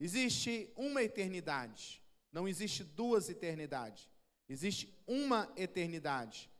[0.00, 2.02] Existe uma eternidade,
[2.32, 4.08] não existe duas eternidades.
[4.48, 6.50] Existe uma eternidade.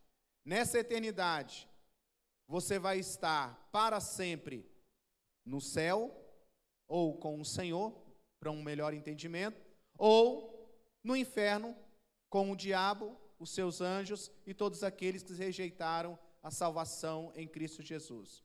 [0.45, 1.69] Nessa eternidade,
[2.47, 4.65] você vai estar para sempre
[5.45, 6.17] no céu,
[6.87, 7.93] ou com o Senhor,
[8.39, 9.61] para um melhor entendimento,
[9.99, 10.71] ou
[11.03, 11.77] no inferno,
[12.29, 17.83] com o diabo, os seus anjos e todos aqueles que rejeitaram a salvação em Cristo
[17.83, 18.45] Jesus.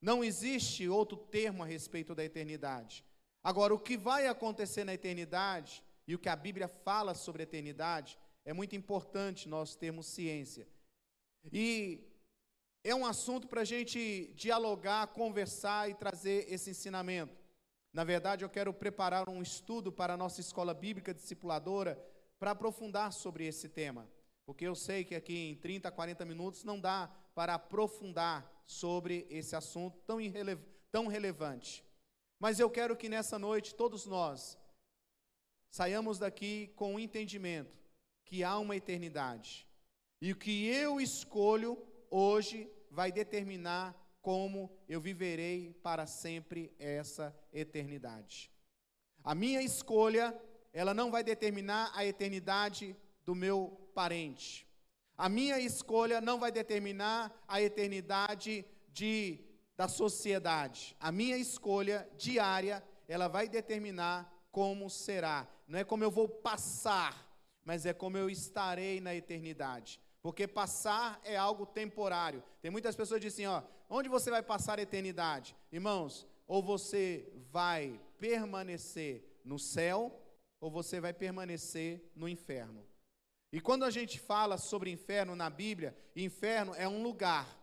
[0.00, 3.04] Não existe outro termo a respeito da eternidade.
[3.42, 7.44] Agora, o que vai acontecer na eternidade e o que a Bíblia fala sobre a
[7.44, 10.68] eternidade é muito importante nós termos ciência.
[11.52, 12.06] E
[12.82, 17.38] é um assunto para a gente dialogar, conversar e trazer esse ensinamento.
[17.92, 22.02] Na verdade, eu quero preparar um estudo para a nossa escola bíblica discipuladora
[22.38, 24.08] para aprofundar sobre esse tema.
[24.46, 29.54] Porque eu sei que aqui em 30, 40 minutos não dá para aprofundar sobre esse
[29.54, 30.18] assunto tão,
[30.90, 31.84] tão relevante.
[32.40, 34.58] Mas eu quero que nessa noite todos nós
[35.68, 37.78] saiamos daqui com o entendimento
[38.24, 39.68] que há uma eternidade.
[40.22, 41.78] E o que eu escolho
[42.10, 48.50] hoje vai determinar como eu viverei para sempre essa eternidade.
[49.22, 50.34] A minha escolha,
[50.72, 54.66] ela não vai determinar a eternidade do meu parente.
[55.16, 59.38] A minha escolha não vai determinar a eternidade de,
[59.80, 60.94] da sociedade.
[61.00, 65.48] A minha escolha diária, ela vai determinar como será.
[65.66, 67.26] Não é como eu vou passar,
[67.64, 69.98] mas é como eu estarei na eternidade.
[70.20, 72.44] Porque passar é algo temporário.
[72.60, 75.56] Tem muitas pessoas que dizem, ó, onde você vai passar a eternidade?
[75.72, 80.14] Irmãos, ou você vai permanecer no céu,
[80.60, 82.86] ou você vai permanecer no inferno.
[83.50, 87.59] E quando a gente fala sobre inferno na Bíblia, inferno é um lugar.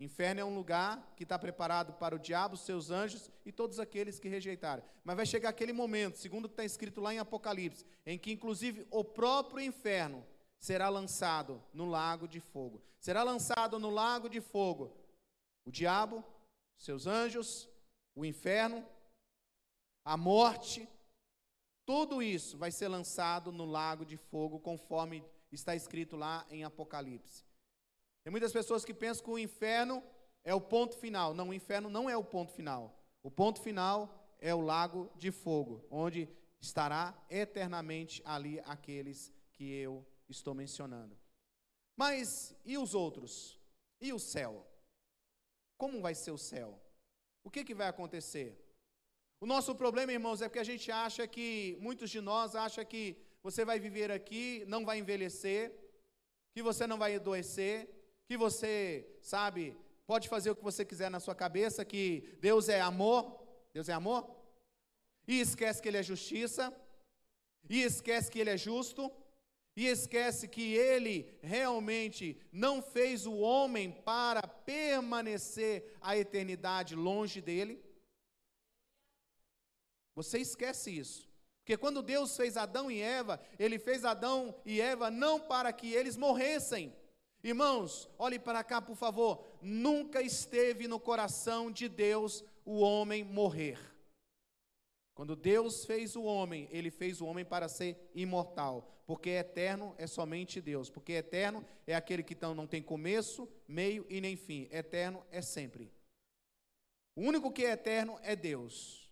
[0.00, 4.18] Inferno é um lugar que está preparado para o diabo, seus anjos e todos aqueles
[4.18, 4.82] que rejeitaram.
[5.04, 9.04] Mas vai chegar aquele momento, segundo está escrito lá em Apocalipse, em que inclusive o
[9.04, 10.26] próprio inferno
[10.58, 12.82] será lançado no lago de fogo.
[12.98, 14.90] Será lançado no lago de fogo
[15.66, 16.24] o diabo,
[16.78, 17.68] seus anjos,
[18.14, 18.82] o inferno,
[20.02, 20.88] a morte,
[21.84, 25.22] tudo isso vai ser lançado no lago de fogo, conforme
[25.52, 27.49] está escrito lá em Apocalipse.
[28.22, 30.02] Tem muitas pessoas que pensam que o inferno
[30.44, 31.34] é o ponto final.
[31.34, 32.98] Não, o inferno não é o ponto final.
[33.22, 36.28] O ponto final é o lago de fogo, onde
[36.60, 41.16] estará eternamente ali aqueles que eu estou mencionando.
[41.96, 43.58] Mas e os outros?
[44.00, 44.66] E o céu?
[45.76, 46.80] Como vai ser o céu?
[47.42, 48.58] O que, que vai acontecer?
[49.40, 53.16] O nosso problema, irmãos, é porque a gente acha que, muitos de nós acham que
[53.42, 55.74] você vai viver aqui, não vai envelhecer,
[56.52, 57.88] que você não vai adoecer,
[58.30, 59.76] que você, sabe,
[60.06, 63.92] pode fazer o que você quiser na sua cabeça, que Deus é amor, Deus é
[63.92, 64.24] amor,
[65.26, 66.72] e esquece que Ele é justiça,
[67.68, 69.10] e esquece que Ele é justo,
[69.74, 77.82] e esquece que ele realmente não fez o homem para permanecer a eternidade longe dele.
[80.14, 81.28] Você esquece isso.
[81.58, 85.92] Porque quando Deus fez Adão e Eva, ele fez Adão e Eva não para que
[85.92, 86.94] eles morressem.
[87.42, 89.44] Irmãos, olhe para cá, por favor.
[89.62, 93.78] Nunca esteve no coração de Deus o homem morrer.
[95.14, 100.06] Quando Deus fez o homem, ele fez o homem para ser imortal, porque eterno é
[100.06, 104.68] somente Deus, porque eterno é aquele que não tem começo, meio e nem fim.
[104.70, 105.92] Eterno é sempre.
[107.14, 109.10] O único que é eterno é Deus.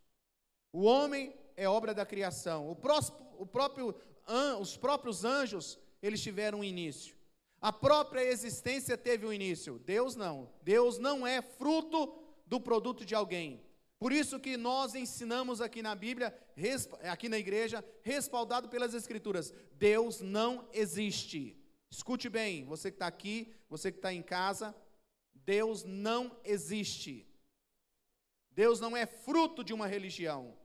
[0.73, 2.71] O homem é obra da criação.
[2.71, 3.95] O, próximo, o próprio,
[4.61, 7.18] os próprios anjos, eles tiveram um início.
[7.61, 9.79] A própria existência teve um início.
[9.81, 10.51] Deus não.
[10.63, 12.15] Deus não é fruto
[12.47, 13.63] do produto de alguém.
[13.99, 16.33] Por isso que nós ensinamos aqui na Bíblia,
[17.11, 21.57] aqui na igreja, respaldado pelas Escrituras: Deus não existe.
[21.91, 24.75] Escute bem, você que está aqui, você que está em casa,
[25.35, 27.27] Deus não existe.
[28.53, 30.57] Deus não é fruto de uma religião.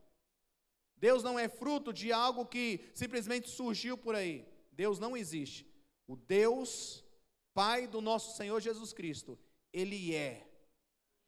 [0.98, 4.48] Deus não é fruto de algo que simplesmente surgiu por aí.
[4.72, 5.73] Deus não existe.
[6.08, 7.04] O Deus,
[7.54, 9.38] Pai do nosso Senhor Jesus Cristo,
[9.72, 10.48] Ele é.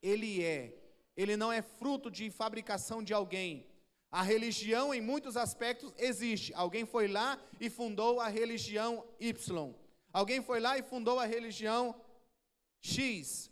[0.01, 0.85] Ele é
[1.15, 3.65] ele não é fruto de fabricação de alguém.
[4.11, 6.53] A religião, em muitos aspectos, existe.
[6.53, 9.73] Alguém foi lá e fundou a religião Y.
[10.11, 11.99] Alguém foi lá e fundou a religião
[12.81, 13.51] X.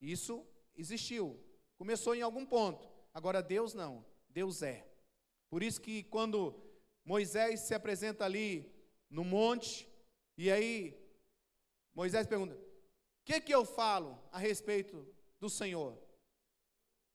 [0.00, 1.38] Isso existiu.
[1.76, 2.88] Começou em algum ponto.
[3.12, 4.04] Agora, Deus não.
[4.28, 4.86] Deus é.
[5.50, 6.54] Por isso que quando
[7.04, 8.70] Moisés se apresenta ali
[9.10, 9.88] no monte,
[10.36, 10.98] e aí
[11.94, 12.58] Moisés pergunta: O
[13.24, 15.06] que, que eu falo a respeito
[15.38, 15.98] do Senhor?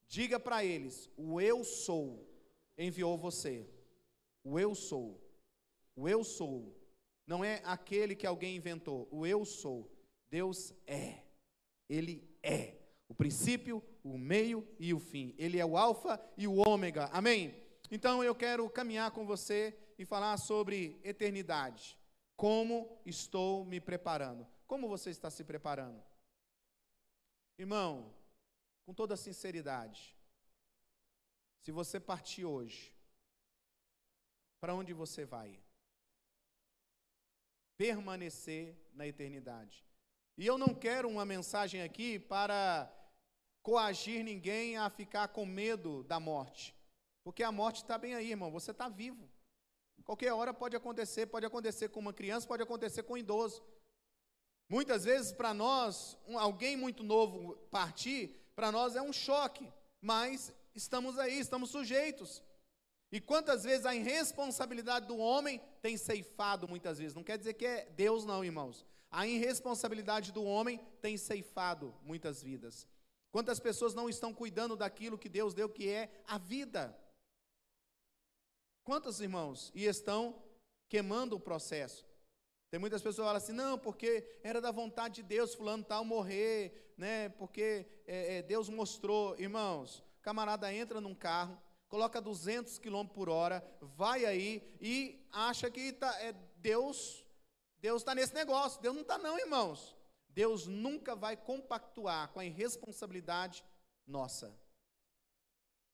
[0.06, 2.26] Diga para eles: o eu sou,
[2.76, 3.68] enviou você.
[4.42, 5.20] O eu sou.
[5.94, 6.74] O eu sou.
[7.26, 9.06] Não é aquele que alguém inventou.
[9.10, 9.90] O eu sou.
[10.30, 11.22] Deus é.
[11.88, 12.78] Ele é.
[13.08, 15.34] O princípio, o meio e o fim.
[15.36, 17.06] Ele é o alfa e o ômega.
[17.06, 17.54] Amém?
[17.90, 21.97] Então eu quero caminhar com você e falar sobre eternidade.
[22.38, 24.46] Como estou me preparando?
[24.64, 26.00] Como você está se preparando?
[27.58, 28.14] Irmão,
[28.86, 30.16] com toda sinceridade,
[31.64, 32.94] se você partir hoje,
[34.60, 35.60] para onde você vai?
[37.76, 39.84] Permanecer na eternidade.
[40.36, 42.88] E eu não quero uma mensagem aqui para
[43.64, 46.72] coagir ninguém a ficar com medo da morte.
[47.24, 48.52] Porque a morte está bem aí, irmão.
[48.52, 49.28] Você está vivo.
[50.04, 53.62] Qualquer hora pode acontecer, pode acontecer com uma criança, pode acontecer com um idoso.
[54.68, 60.52] Muitas vezes, para nós, um, alguém muito novo partir, para nós é um choque, mas
[60.74, 62.42] estamos aí, estamos sujeitos.
[63.10, 67.14] E quantas vezes a irresponsabilidade do homem tem ceifado muitas vezes.
[67.14, 68.84] Não quer dizer que é Deus, não, irmãos.
[69.10, 72.86] A irresponsabilidade do homem tem ceifado muitas vidas.
[73.30, 76.94] Quantas pessoas não estão cuidando daquilo que Deus deu, que é a vida?
[78.88, 79.70] Quantos irmãos?
[79.74, 80.34] E estão
[80.88, 82.06] queimando o processo.
[82.70, 86.06] Tem muitas pessoas que falam assim, não, porque era da vontade de Deus, fulano tal
[86.06, 87.28] morrer, né?
[87.28, 90.02] Porque é, é, Deus mostrou, irmãos.
[90.22, 96.18] Camarada entra num carro, coloca 200 km por hora, vai aí e acha que tá,
[96.22, 97.26] é, Deus,
[97.82, 98.80] Deus está nesse negócio.
[98.80, 99.94] Deus não está não, irmãos.
[100.30, 103.62] Deus nunca vai compactuar com a irresponsabilidade
[104.06, 104.58] nossa.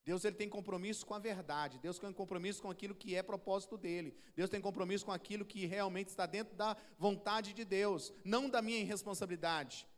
[0.04, 1.78] Deus ele tem compromisso com a verdade.
[1.78, 4.14] Deus tem compromisso com aquilo que é propósito dele.
[4.36, 8.60] Deus tem compromisso com aquilo que realmente está dentro da vontade de Deus, não da
[8.60, 9.88] minha irresponsabilidade.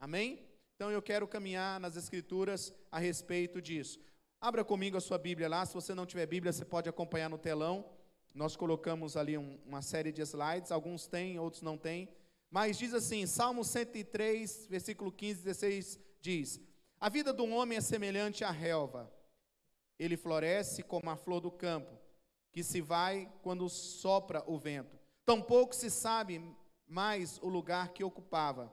[0.00, 0.42] Amém?
[0.74, 4.00] Então eu quero caminhar nas escrituras a respeito disso.
[4.40, 5.66] Abra comigo a sua Bíblia lá.
[5.66, 7.84] Se você não tiver Bíblia, você pode acompanhar no telão.
[8.34, 10.72] Nós colocamos ali um, uma série de slides.
[10.72, 12.08] Alguns têm, outros não têm.
[12.50, 16.60] Mas diz assim, Salmo 103, versículo 15, 16, diz:
[16.98, 19.12] A vida do homem é semelhante à relva
[19.98, 21.98] ele floresce como a flor do campo,
[22.52, 24.98] que se vai quando sopra o vento.
[25.24, 26.42] Tampouco se sabe
[26.86, 28.72] mais o lugar que ocupava.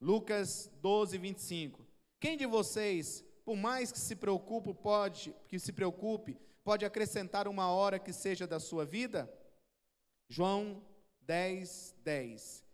[0.00, 1.86] Lucas 12, 25.
[2.20, 7.70] Quem de vocês, por mais que se preocupe, pode, que se preocupe, pode acrescentar uma
[7.70, 9.32] hora que seja da sua vida?
[10.28, 10.82] João
[11.22, 12.64] 10, 10.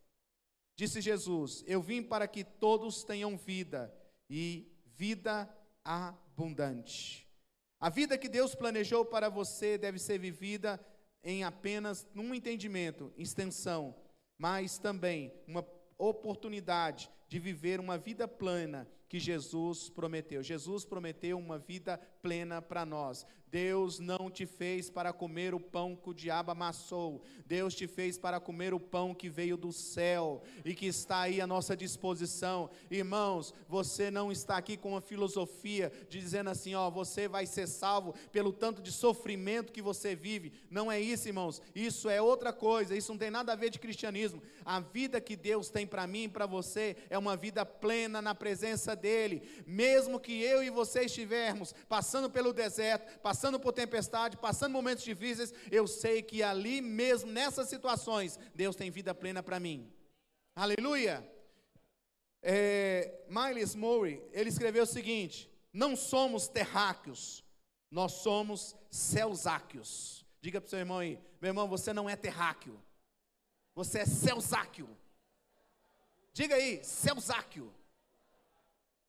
[0.77, 3.94] Disse Jesus: Eu vim para que todos tenham vida
[4.29, 5.49] e vida
[5.85, 6.24] abundante.
[7.81, 10.81] A vida que Deus planejou para você deve ser vivida
[11.23, 13.95] em apenas um entendimento, extensão,
[14.39, 15.67] mas também uma
[15.99, 20.43] oportunidade de viver uma vida plena que Jesus prometeu.
[20.43, 23.25] Jesus prometeu uma vida plena para nós.
[23.55, 27.23] Deus não te fez para comer o pão que o diabo amassou.
[27.47, 31.41] Deus te fez para comer o pão que veio do céu e que está aí
[31.41, 32.69] à nossa disposição.
[32.91, 38.13] Irmãos, você não está aqui com uma filosofia dizendo assim, ó, você vai ser salvo
[38.33, 40.53] pelo tanto de sofrimento que você vive.
[40.69, 41.63] Não é isso, irmãos.
[41.77, 42.97] Isso é outra coisa.
[42.97, 44.43] Isso não tem nada a ver de cristianismo.
[44.65, 48.35] A vida que Deus tem para mim e para você é uma vida plena na
[48.35, 49.43] presença dele.
[49.67, 55.53] Mesmo que eu e você estivermos passando pelo deserto, passando por tempestade, passando momentos difíceis,
[55.70, 59.93] eu sei que ali mesmo, nessas situações, Deus tem vida plena para mim.
[60.56, 61.23] Aleluia!
[62.43, 67.44] É, Miles Murray, ele escreveu o seguinte: não somos terráqueos,
[67.91, 70.25] nós somos celsáqueos.
[70.41, 72.81] Diga para o seu irmão aí, meu irmão, você não é terráqueo,
[73.75, 74.89] você é celsáqueo.
[76.32, 77.73] Diga aí, celsáqueo.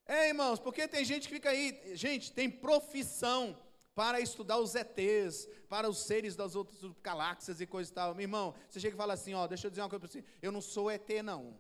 [0.07, 3.57] É, irmãos, porque tem gente que fica aí, gente, tem profissão
[3.95, 8.13] para estudar os ETs, para os seres das outras galáxias e coisa e tal.
[8.13, 10.23] Meu irmão, você chega e fala assim, ó, deixa eu dizer uma coisa para você,
[10.41, 11.57] eu não sou ET não,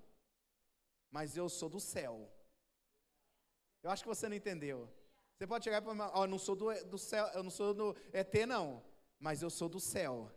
[1.09, 2.29] mas eu sou do céu.
[3.81, 4.89] Eu acho que você não entendeu.
[5.37, 7.73] Você pode chegar e falar, ó, eu não sou do, do céu, eu não sou
[7.73, 8.83] do ET não,
[9.19, 10.31] mas eu sou do céu.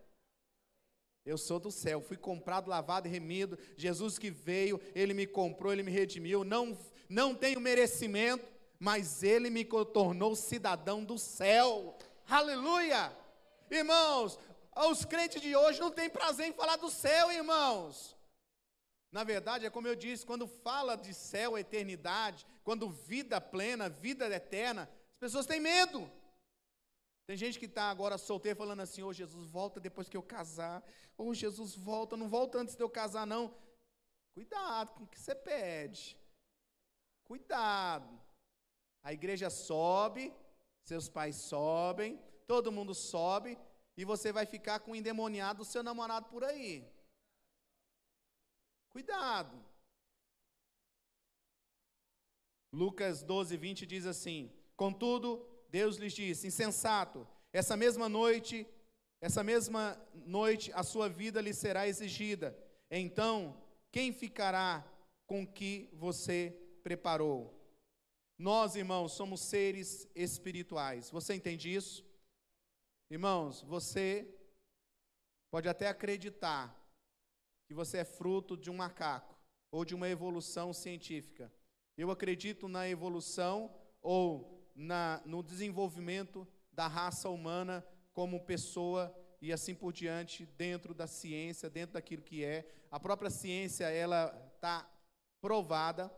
[1.28, 3.58] Eu sou do céu, fui comprado, lavado e remido.
[3.76, 6.42] Jesus que veio, ele me comprou, ele me redimiu.
[6.42, 6.74] Não,
[7.06, 11.98] não tenho merecimento, mas ele me tornou cidadão do céu.
[12.26, 13.14] Aleluia!
[13.70, 14.38] Irmãos,
[14.88, 18.16] os crentes de hoje não têm prazer em falar do céu, irmãos.
[19.12, 24.34] Na verdade, é como eu disse, quando fala de céu, eternidade, quando vida plena, vida
[24.34, 26.10] eterna, as pessoas têm medo.
[27.28, 30.22] Tem gente que está agora solteiro falando assim: Ô oh, Jesus, volta depois que eu
[30.22, 30.82] casar.
[31.14, 33.54] Ô oh, Jesus, volta, não volta antes de eu casar, não.
[34.32, 36.16] Cuidado com o que você pede.
[37.24, 38.18] Cuidado.
[39.02, 40.34] A igreja sobe,
[40.86, 43.58] seus pais sobem, todo mundo sobe
[43.94, 46.90] e você vai ficar com o endemoniado do seu namorado por aí.
[48.88, 49.62] Cuidado.
[52.72, 58.66] Lucas 12, 20 diz assim: Contudo, Deus lhes disse: Insensato, essa mesma noite,
[59.20, 62.56] essa mesma noite a sua vida lhe será exigida.
[62.90, 63.60] Então,
[63.90, 64.84] quem ficará
[65.26, 67.54] com que você preparou?
[68.38, 71.10] Nós, irmãos, somos seres espirituais.
[71.10, 72.06] Você entende isso?
[73.10, 74.32] Irmãos, você
[75.50, 76.74] pode até acreditar
[77.66, 79.36] que você é fruto de um macaco
[79.70, 81.52] ou de uma evolução científica.
[81.96, 89.74] Eu acredito na evolução ou na, no desenvolvimento da raça humana como pessoa e assim
[89.74, 92.64] por diante, dentro da ciência, dentro daquilo que é.
[92.90, 94.88] A própria ciência, ela está
[95.40, 96.12] provada,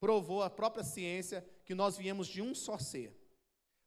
[0.00, 3.16] provou a própria ciência que nós viemos de um só ser.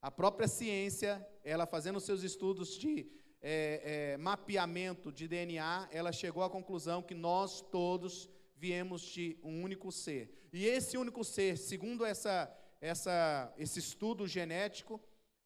[0.01, 3.09] A própria ciência, ela fazendo seus estudos de
[3.41, 9.63] é, é, mapeamento de DNA, ela chegou à conclusão que nós todos viemos de um
[9.63, 10.47] único ser.
[10.53, 12.49] E esse único ser, segundo essa,
[12.83, 14.99] essa, esse estudo genético,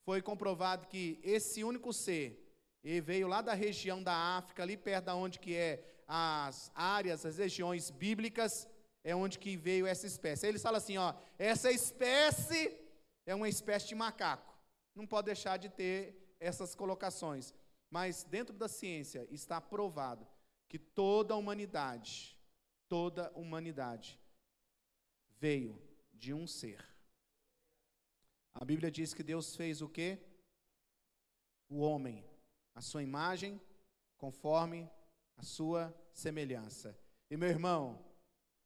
[0.06, 2.44] foi comprovado que esse único ser
[2.84, 7.26] ele veio lá da região da África, ali perto da onde que é as áreas,
[7.26, 8.68] as regiões bíblicas,
[9.04, 10.46] é onde que veio essa espécie.
[10.46, 12.76] Aí eles falam assim, ó, essa espécie
[13.26, 14.56] é uma espécie de macaco.
[14.96, 17.54] Não pode deixar de ter essas colocações.
[17.90, 20.26] Mas dentro da ciência está provado
[20.70, 22.38] que toda a humanidade
[22.88, 24.20] toda a humanidade
[25.40, 25.78] veio
[26.14, 26.97] de um ser.
[28.60, 30.18] A Bíblia diz que Deus fez o quê?
[31.70, 32.26] O homem,
[32.74, 33.62] a sua imagem,
[34.18, 34.90] conforme
[35.38, 36.98] a sua semelhança.
[37.30, 38.04] E meu irmão,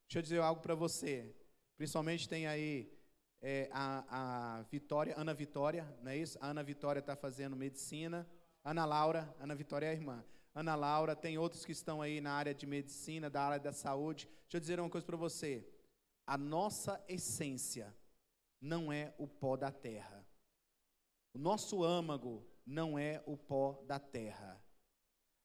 [0.07, 1.35] deixa eu dizer algo para você.
[1.75, 2.89] Principalmente tem aí
[3.41, 6.37] é, a, a Vitória, Ana Vitória, não é isso?
[6.39, 8.25] A Ana Vitória está fazendo medicina.
[8.63, 10.23] Ana Laura, Ana Vitória é a irmã.
[10.55, 14.25] Ana Laura, tem outros que estão aí na área de medicina, da área da saúde.
[14.43, 15.67] Deixa eu dizer uma coisa para você.
[16.25, 17.93] A nossa essência
[18.61, 20.25] não é o pó da terra.
[21.33, 24.61] O nosso âmago não é o pó da terra.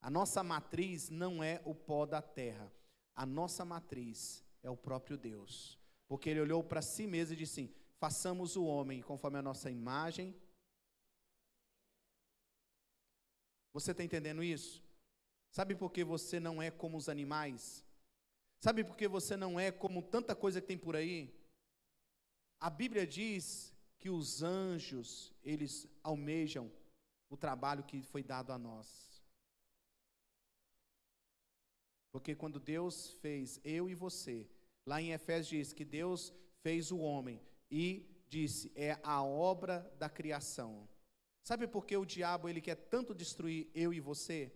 [0.01, 2.71] A nossa matriz não é o pó da terra.
[3.15, 5.81] A nossa matriz é o próprio Deus.
[6.07, 9.71] Porque ele olhou para si mesmo e disse assim: façamos o homem conforme a nossa
[9.71, 10.37] imagem.
[13.73, 14.83] Você está entendendo isso?
[15.51, 17.85] Sabe por que você não é como os animais?
[18.61, 21.36] Sabe por que você não é como tanta coisa que tem por aí?
[22.61, 26.73] A Bíblia diz que os anjos, eles almejam
[27.29, 29.23] o trabalho que foi dado a nós.
[32.11, 34.49] Porque quando Deus fez eu e você,
[34.87, 36.33] lá em Efésios diz que Deus
[36.63, 40.89] fez o homem e disse, é a obra da criação.
[41.43, 44.53] Sabe por que o diabo ele quer tanto destruir eu e você?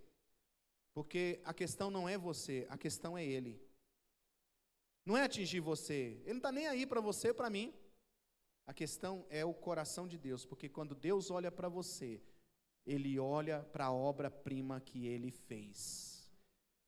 [0.95, 3.61] Porque a questão não é você, a questão é ele.
[5.04, 6.21] Não é atingir você.
[6.23, 7.73] Ele não está nem aí para você, para mim.
[8.70, 12.22] A questão é o coração de Deus, porque quando Deus olha para você,
[12.86, 16.30] Ele olha para a obra-prima que Ele fez.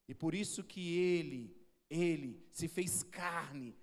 [0.07, 1.61] E por isso que Ele,
[1.91, 3.77] Ele se fez carne,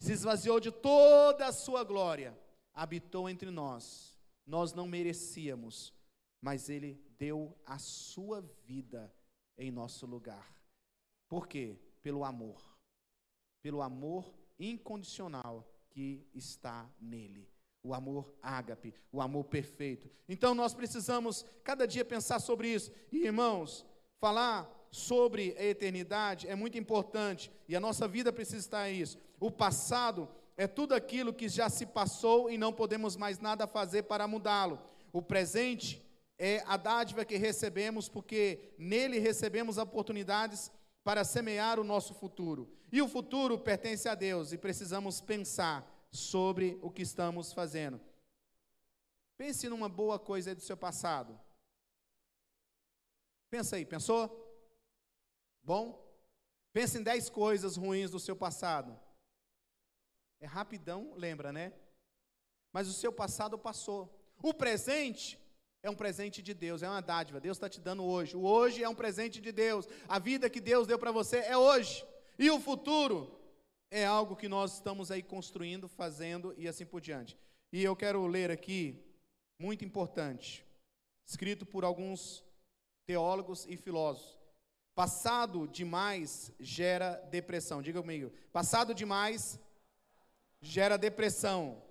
[0.00, 2.36] se esvaziou de toda a sua glória,
[2.72, 4.18] habitou entre nós.
[4.44, 5.94] Nós não merecíamos,
[6.40, 9.14] mas Ele deu a sua vida
[9.56, 10.52] em nosso lugar.
[11.28, 11.78] Por quê?
[12.02, 12.60] Pelo amor.
[13.62, 17.48] Pelo amor incondicional que está nele.
[17.82, 20.10] O amor ágape, o amor perfeito.
[20.28, 22.90] Então nós precisamos cada dia pensar sobre isso.
[23.12, 23.86] E irmãos,
[24.18, 29.18] falar sobre a eternidade é muito importante e a nossa vida precisa estar isso.
[29.38, 34.04] O passado é tudo aquilo que já se passou e não podemos mais nada fazer
[34.04, 34.80] para mudá-lo.
[35.12, 36.02] O presente
[36.38, 40.70] é a dádiva que recebemos, porque nele recebemos oportunidades
[41.04, 42.72] para semear o nosso futuro.
[42.90, 48.00] E o futuro pertence a Deus e precisamos pensar sobre o que estamos fazendo.
[49.36, 51.38] Pense numa boa coisa do seu passado.
[53.50, 54.40] Pensa aí, pensou?
[55.62, 56.02] Bom?
[56.72, 58.98] Pense em dez coisas ruins do seu passado.
[60.40, 61.72] É rapidão, lembra, né?
[62.72, 64.12] Mas o seu passado passou.
[64.42, 65.38] O presente
[65.84, 67.38] é um presente de Deus, é uma dádiva.
[67.38, 68.34] Deus está te dando hoje.
[68.34, 69.86] O hoje é um presente de Deus.
[70.08, 72.02] A vida que Deus deu para você é hoje.
[72.38, 73.38] E o futuro
[73.90, 77.38] é algo que nós estamos aí construindo, fazendo e assim por diante.
[77.70, 78.98] E eu quero ler aqui,
[79.58, 80.64] muito importante,
[81.26, 82.42] escrito por alguns
[83.04, 84.38] teólogos e filósofos.
[84.94, 87.82] Passado demais gera depressão.
[87.82, 88.32] Diga comigo.
[88.50, 89.60] Passado demais
[90.62, 91.82] gera depressão.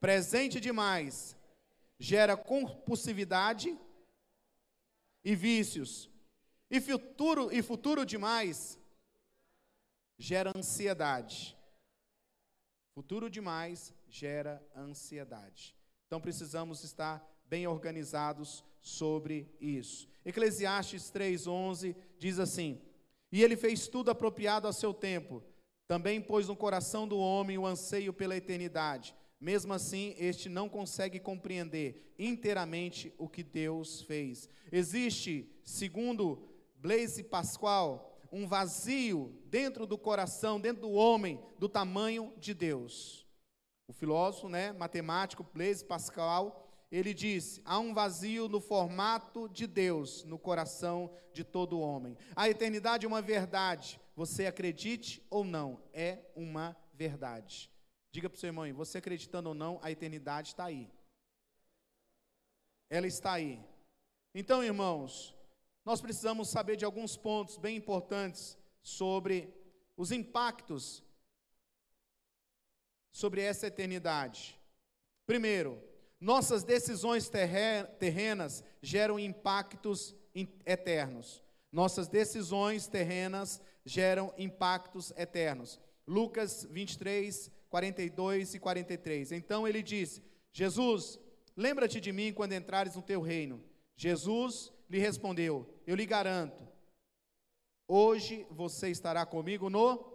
[0.00, 1.36] Presente demais
[2.02, 3.78] gera compulsividade
[5.24, 6.10] e vícios.
[6.68, 8.76] E futuro, e futuro demais
[10.18, 11.56] gera ansiedade.
[12.92, 15.76] Futuro demais gera ansiedade.
[16.08, 20.08] Então precisamos estar bem organizados sobre isso.
[20.24, 22.82] Eclesiastes 3:11 diz assim:
[23.30, 25.40] "E ele fez tudo apropriado a seu tempo.
[25.86, 29.14] Também pôs no coração do homem o anseio pela eternidade.
[29.42, 34.48] Mesmo assim, este não consegue compreender inteiramente o que Deus fez.
[34.70, 42.54] Existe, segundo Blaise Pascoal, um vazio dentro do coração, dentro do homem, do tamanho de
[42.54, 43.26] Deus.
[43.88, 50.22] O filósofo, né, matemático Blaise Pascal, ele disse: há um vazio no formato de Deus
[50.22, 52.16] no coração de todo homem.
[52.36, 57.71] A eternidade é uma verdade, você acredite ou não, é uma verdade.
[58.12, 60.88] Diga para o seu irmão, você acreditando ou não, a eternidade está aí.
[62.88, 63.58] Ela está aí.
[64.34, 65.34] Então, irmãos,
[65.84, 69.52] nós precisamos saber de alguns pontos bem importantes sobre
[69.96, 71.02] os impactos
[73.12, 74.58] sobre essa eternidade.
[75.26, 75.80] Primeiro,
[76.18, 80.14] nossas decisões terrenas geram impactos
[80.64, 81.42] eternos.
[81.70, 85.78] Nossas decisões terrenas geram impactos eternos.
[86.06, 89.32] Lucas 23, 42 e 43.
[89.32, 91.18] Então ele disse: Jesus,
[91.56, 93.64] lembra-te de mim quando entrares no teu reino.
[93.96, 96.68] Jesus lhe respondeu: Eu lhe garanto,
[97.88, 100.12] hoje você estará comigo no.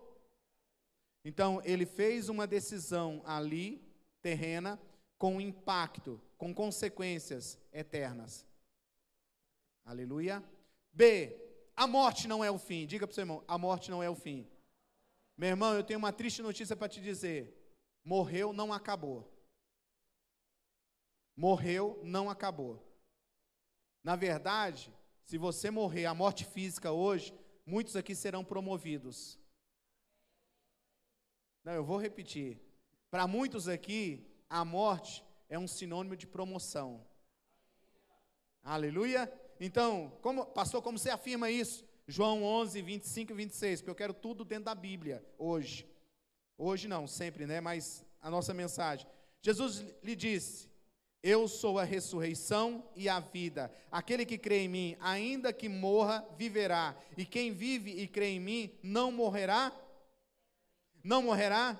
[1.25, 3.83] Então, ele fez uma decisão ali,
[4.21, 4.79] terrena,
[5.17, 8.45] com impacto, com consequências eternas.
[9.83, 10.43] Aleluia.
[10.93, 11.35] B.
[11.75, 12.85] A morte não é o fim.
[12.85, 14.47] Diga para o seu irmão: a morte não é o fim.
[15.37, 17.55] Meu irmão, eu tenho uma triste notícia para te dizer:
[18.03, 19.31] morreu, não acabou.
[21.35, 22.83] Morreu, não acabou.
[24.03, 24.91] Na verdade,
[25.23, 29.39] se você morrer a morte física hoje, muitos aqui serão promovidos.
[31.63, 32.59] Não, eu vou repetir.
[33.11, 37.05] Para muitos aqui, a morte é um sinônimo de promoção.
[38.63, 39.31] Aleluia.
[39.59, 41.86] Então, como, pastor, como você afirma isso?
[42.07, 45.85] João 11, 25 e 26, porque eu quero tudo dentro da Bíblia hoje.
[46.57, 47.59] Hoje não, sempre, né?
[47.59, 49.05] Mas a nossa mensagem.
[49.41, 50.69] Jesus lhe disse:
[51.21, 53.69] eu sou a ressurreição e a vida.
[53.91, 56.95] Aquele que crê em mim, ainda que morra, viverá.
[57.17, 59.73] E quem vive e crê em mim, não morrerá?
[61.03, 61.77] Não morrerá?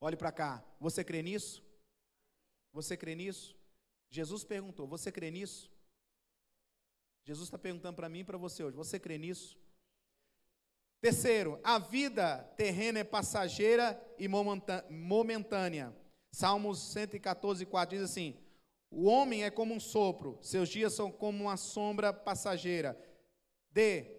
[0.00, 0.64] Olhe para cá.
[0.80, 1.62] Você crê nisso?
[2.72, 3.54] Você crê nisso?
[4.08, 5.70] Jesus perguntou: Você crê nisso?
[7.28, 9.58] Jesus está perguntando para mim e para você hoje: Você crê nisso?
[10.98, 15.94] Terceiro, a vida terrena é passageira e momentânea.
[16.32, 18.34] Salmos 114, 4 diz assim:
[18.90, 22.98] O homem é como um sopro, seus dias são como uma sombra passageira.
[23.72, 24.10] D.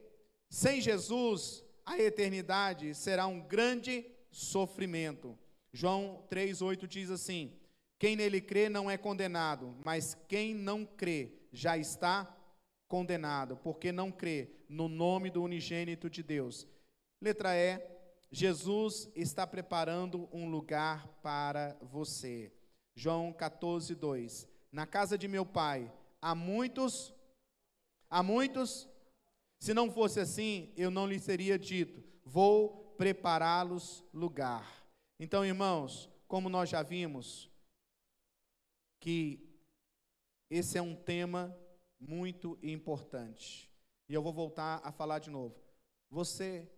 [0.48, 5.36] Sem Jesus, a eternidade será um grande sofrimento.
[5.74, 7.58] João 3,8 diz assim:
[7.98, 12.36] Quem nele crê não é condenado, mas quem não crê já está
[12.90, 16.68] condenado, porque não crê no nome do unigênito de Deus.
[17.22, 17.80] Letra E
[18.32, 22.52] Jesus está preparando um lugar para você.
[22.96, 24.48] João 14, 2.
[24.72, 27.14] Na casa de meu pai há muitos,
[28.10, 28.90] há muitos,
[29.60, 34.84] se não fosse assim, eu não lhe teria dito, vou prepará-los lugar.
[35.20, 37.50] Então, irmãos, como nós já vimos,
[39.00, 39.48] que
[40.50, 41.56] esse é um tema
[42.00, 43.70] muito importante.
[44.08, 45.56] E eu vou voltar a falar de novo.
[46.10, 46.70] Você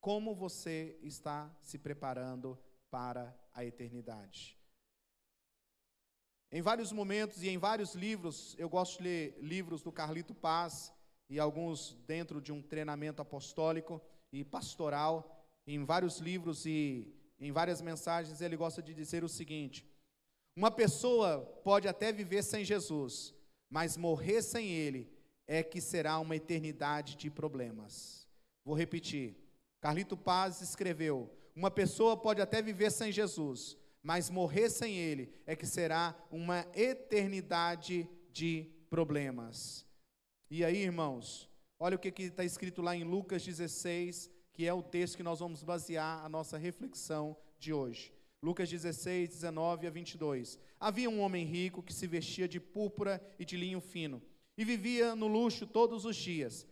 [0.00, 2.58] como você está se preparando
[2.90, 4.58] para a eternidade.
[6.50, 10.92] Em vários momentos e em vários livros, eu gosto de ler livros do Carlito Paz
[11.28, 14.00] e alguns dentro de um treinamento apostólico
[14.32, 15.46] e pastoral.
[15.66, 19.88] Em vários livros e em várias mensagens, ele gosta de dizer o seguinte:
[20.56, 23.32] uma pessoa pode até viver sem Jesus,
[23.70, 25.08] mas morrer sem Ele
[25.46, 28.28] é que será uma eternidade de problemas.
[28.64, 29.36] Vou repetir.
[29.80, 35.54] Carlito Paz escreveu: Uma pessoa pode até viver sem Jesus, mas morrer sem Ele é
[35.54, 39.86] que será uma eternidade de problemas.
[40.50, 44.82] E aí, irmãos, olha o que está escrito lá em Lucas 16, que é o
[44.82, 48.12] texto que nós vamos basear a nossa reflexão de hoje.
[48.42, 50.58] Lucas 16, 19 a 22.
[50.78, 54.22] Havia um homem rico que se vestia de púrpura e de linho fino
[54.56, 56.66] e vivia no luxo todos os dias.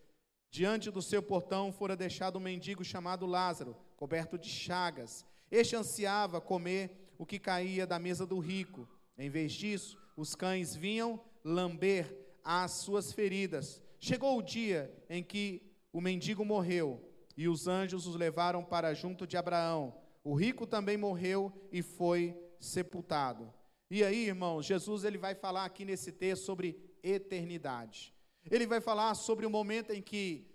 [0.50, 5.26] Diante do seu portão fora deixado um mendigo chamado Lázaro, coberto de chagas.
[5.50, 8.88] Este ansiava comer o que caía da mesa do rico.
[9.16, 13.82] Em vez disso, os cães vinham lamber as suas feridas.
[14.00, 17.02] Chegou o dia em que o mendigo morreu
[17.36, 19.94] e os anjos os levaram para junto de Abraão.
[20.28, 23.50] O rico também morreu e foi sepultado.
[23.90, 28.14] E aí, irmãos, Jesus ele vai falar aqui nesse texto sobre eternidade.
[28.50, 30.46] Ele vai falar sobre o momento em que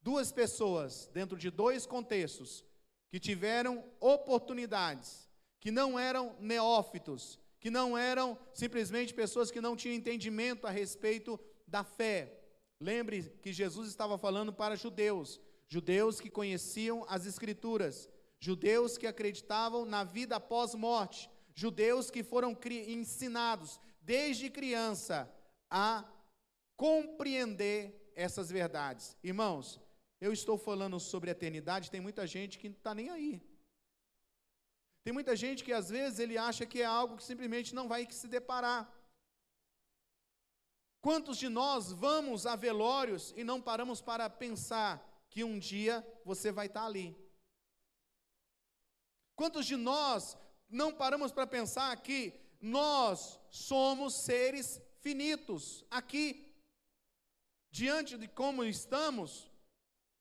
[0.00, 2.64] duas pessoas, dentro de dois contextos,
[3.10, 5.28] que tiveram oportunidades,
[5.58, 11.40] que não eram neófitos, que não eram simplesmente pessoas que não tinham entendimento a respeito
[11.66, 12.40] da fé.
[12.80, 18.08] Lembre que Jesus estava falando para judeus, judeus que conheciam as Escrituras,
[18.40, 25.30] judeus que acreditavam na vida após morte, judeus que foram ensinados desde criança
[25.68, 26.04] a
[26.76, 29.16] compreender essas verdades.
[29.22, 29.80] Irmãos,
[30.20, 33.42] eu estou falando sobre a eternidade, tem muita gente que não está nem aí.
[35.04, 38.06] Tem muita gente que às vezes ele acha que é algo que simplesmente não vai
[38.10, 38.92] se deparar.
[41.00, 44.92] Quantos de nós vamos a velórios e não paramos para pensar
[45.30, 47.16] que um dia você vai estar ali?
[49.38, 50.36] Quantos de nós
[50.68, 56.52] não paramos para pensar que nós somos seres finitos aqui,
[57.70, 59.48] diante de como estamos,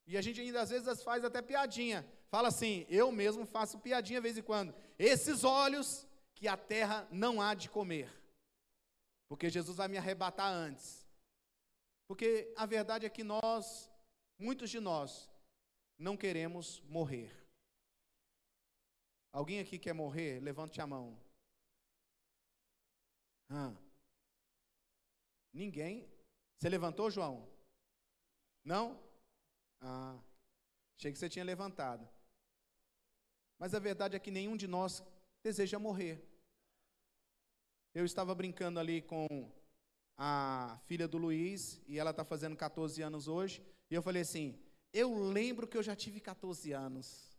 [0.06, 4.19] e a gente ainda às vezes faz até piadinha, fala assim, eu mesmo faço piadinha
[4.19, 8.13] de vez em quando, esses olhos que a terra não há de comer,
[9.27, 11.08] porque Jesus vai me arrebatar antes,
[12.08, 13.89] porque a verdade é que nós,
[14.38, 15.27] muitos de nós,
[15.97, 17.46] não queremos morrer.
[19.38, 20.39] Alguém aqui quer morrer?
[20.39, 21.15] Levante a mão.
[25.54, 26.12] Ninguém.
[26.58, 27.47] Você levantou, João?
[28.63, 29.00] Não?
[29.80, 30.19] Ah.
[30.97, 32.10] Achei que você tinha levantado.
[33.60, 35.04] Mas a verdade é que nenhum de nós
[35.43, 36.28] deseja morrer.
[37.93, 39.28] Eu estava brincando ali com
[40.17, 44.60] a filha do Luiz, e ela está fazendo 14 anos hoje, e eu falei assim:
[44.91, 47.38] eu lembro que eu já tive 14 anos.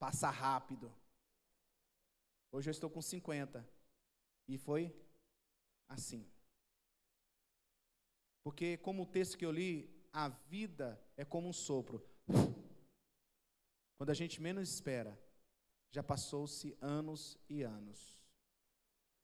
[0.00, 0.92] Passa rápido.
[2.52, 3.66] Hoje eu estou com 50.
[4.46, 4.94] E foi
[5.88, 6.30] assim.
[8.44, 12.06] Porque, como o texto que eu li, a vida é como um sopro.
[13.96, 15.18] Quando a gente menos espera,
[15.90, 18.20] já passou-se anos e anos.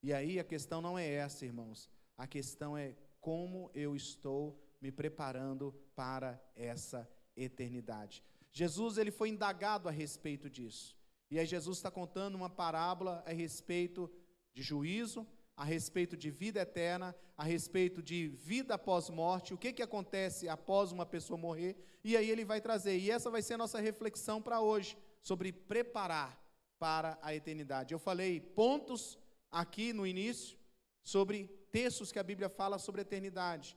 [0.03, 1.91] E aí a questão não é essa, irmãos.
[2.17, 8.25] A questão é como eu estou me preparando para essa eternidade.
[8.53, 10.98] Jesus ele foi indagado a respeito disso.
[11.31, 14.11] E aí Jesus está contando uma parábola a respeito
[14.55, 19.73] de juízo, a respeito de vida eterna, a respeito de vida após morte, o que,
[19.73, 22.97] que acontece após uma pessoa morrer, e aí ele vai trazer.
[22.99, 26.41] E essa vai ser a nossa reflexão para hoje, sobre preparar
[26.79, 27.93] para a eternidade.
[27.93, 29.19] Eu falei pontos
[29.51, 30.57] aqui no início
[31.03, 33.77] sobre textos que a Bíblia fala sobre a eternidade.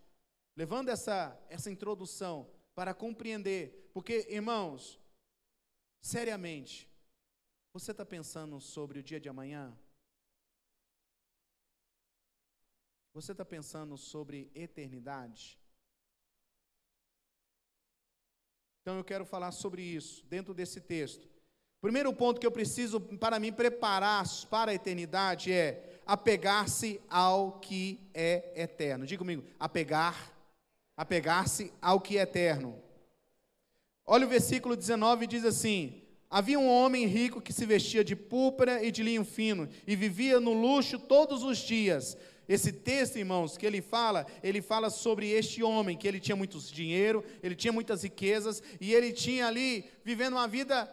[0.55, 4.99] Levando essa, essa introdução para compreender, porque, irmãos,
[5.99, 6.90] seriamente,
[7.73, 9.73] você está pensando sobre o dia de amanhã?
[13.13, 15.59] Você está pensando sobre eternidade?
[18.81, 21.29] Então eu quero falar sobre isso dentro desse texto.
[21.79, 27.99] Primeiro ponto que eu preciso para me preparar para a eternidade é apegar-se ao que
[28.13, 29.05] é eterno.
[29.05, 30.31] Diga comigo, apegar,
[30.95, 32.81] apegar-se ao que é eterno.
[34.05, 36.00] Olha o versículo 19 diz assim:
[36.31, 40.39] Havia um homem rico que se vestia de púrpura e de linho fino e vivia
[40.39, 42.15] no luxo todos os dias.
[42.47, 46.57] Esse texto, irmãos, que ele fala, ele fala sobre este homem, que ele tinha muito
[46.57, 50.89] dinheiro, ele tinha muitas riquezas e ele tinha ali vivendo uma vida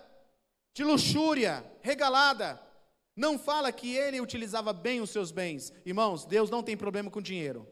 [0.75, 2.61] de luxúria, regalada.
[3.15, 5.73] Não fala que ele utilizava bem os seus bens.
[5.87, 7.65] Irmãos, Deus não tem problema com dinheiro.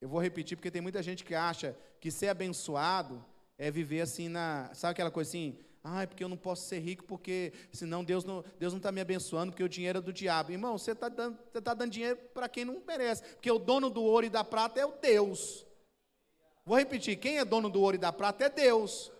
[0.00, 3.24] Eu vou repetir porque tem muita gente que acha que ser abençoado
[3.56, 4.72] é viver assim na.
[4.74, 5.58] Sabe aquela coisa assim?
[5.90, 8.92] Ah, porque eu não posso ser rico, porque senão Deus não está Deus não tá
[8.92, 10.52] me abençoando, porque o dinheiro é do diabo.
[10.52, 13.88] Irmão, você está dando, você tá dando dinheiro para quem não merece, porque o dono
[13.88, 15.64] do ouro e da prata é o Deus.
[16.66, 19.10] Vou repetir: quem é dono do ouro e da prata é Deus.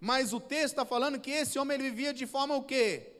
[0.00, 3.12] Mas o texto está falando que esse homem ele vivia de forma o quê?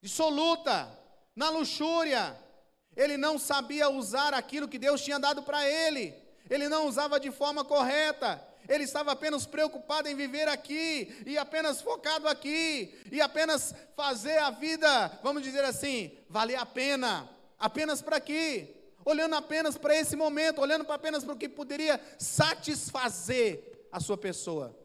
[0.00, 0.88] Dissoluta,
[1.36, 2.34] na luxúria.
[2.96, 6.14] Ele não sabia usar aquilo que Deus tinha dado para ele.
[6.48, 11.80] Ele não usava de forma correta ele estava apenas preocupado em viver aqui, e apenas
[11.80, 18.16] focado aqui, e apenas fazer a vida, vamos dizer assim, valer a pena, apenas para
[18.16, 18.68] aqui,
[19.04, 24.76] olhando apenas para esse momento, olhando apenas para o que poderia satisfazer a sua pessoa.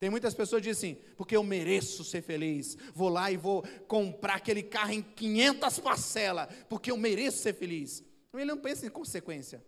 [0.00, 3.62] Tem muitas pessoas que dizem assim, porque eu mereço ser feliz, vou lá e vou
[3.86, 8.02] comprar aquele carro em 500 parcelas, porque eu mereço ser feliz.
[8.32, 9.62] Ele não pensa em consequência.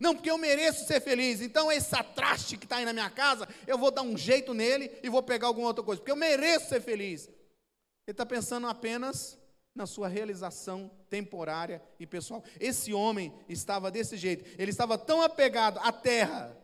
[0.00, 3.48] Não, porque eu mereço ser feliz, então esse traste que está aí na minha casa,
[3.66, 6.68] eu vou dar um jeito nele e vou pegar alguma outra coisa, porque eu mereço
[6.68, 7.28] ser feliz.
[8.06, 9.38] Ele está pensando apenas
[9.74, 12.44] na sua realização temporária e pessoal.
[12.60, 16.56] Esse homem estava desse jeito, ele estava tão apegado à terra,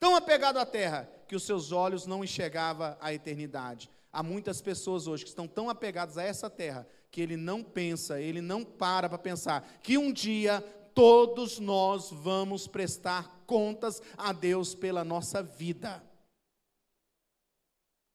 [0.00, 3.90] tão apegado à terra, que os seus olhos não enxergavam a eternidade.
[4.10, 8.20] Há muitas pessoas hoje que estão tão apegadas a essa terra que ele não pensa,
[8.20, 10.64] ele não para para pensar que um dia
[10.98, 16.02] todos nós vamos prestar contas a Deus pela nossa vida.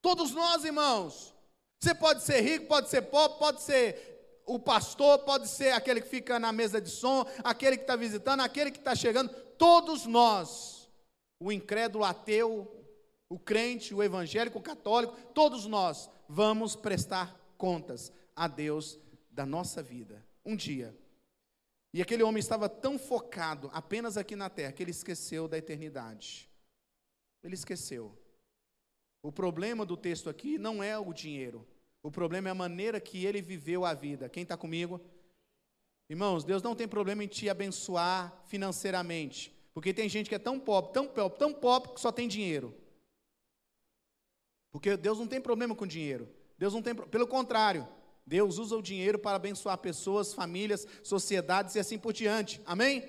[0.02, 1.34] Todos nós, irmãos.
[1.80, 6.10] Você pode ser rico, pode ser pobre, pode ser o pastor, pode ser aquele que
[6.10, 9.30] fica na mesa de som, aquele que está visitando, aquele que está chegando.
[9.56, 10.86] Todos nós,
[11.40, 12.70] o incrédulo ateu,
[13.30, 18.98] o crente, o evangélico, o católico, todos nós vamos prestar contas a Deus
[19.30, 20.22] da nossa vida.
[20.44, 20.94] Um dia.
[21.94, 26.50] E aquele homem estava tão focado apenas aqui na terra que ele esqueceu da eternidade.
[27.40, 28.18] Ele esqueceu.
[29.22, 31.64] O problema do texto aqui não é o dinheiro.
[32.02, 34.28] O problema é a maneira que ele viveu a vida.
[34.28, 35.00] Quem está comigo?
[36.10, 39.54] Irmãos, Deus não tem problema em te abençoar financeiramente.
[39.72, 42.74] Porque tem gente que é tão pobre, tão pobre, tão pobre que só tem dinheiro.
[44.72, 46.28] Porque Deus não tem problema com dinheiro.
[46.58, 47.86] Deus não tem, pelo contrário,
[48.26, 52.60] Deus usa o dinheiro para abençoar pessoas, famílias, sociedades e assim por diante.
[52.64, 53.08] Amém?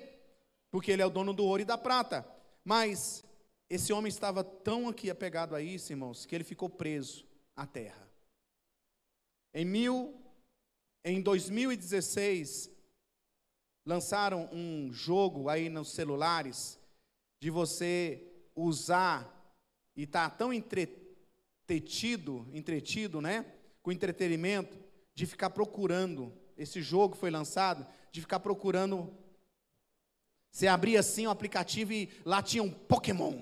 [0.70, 2.26] Porque ele é o dono do ouro e da prata.
[2.62, 3.24] Mas
[3.68, 8.06] esse homem estava tão aqui apegado a isso, irmãos, que ele ficou preso à terra.
[9.54, 10.14] Em mil,
[11.02, 12.70] em 2016,
[13.86, 16.78] lançaram um jogo aí nos celulares
[17.40, 18.22] de você
[18.54, 19.32] usar
[19.96, 23.46] e tá tão entretido, entretido, né?
[23.82, 24.76] Com entretenimento,
[25.16, 26.32] de ficar procurando.
[26.56, 29.12] Esse jogo foi lançado, de ficar procurando.
[30.52, 33.40] Você abria assim o aplicativo e lá tinha um Pokémon.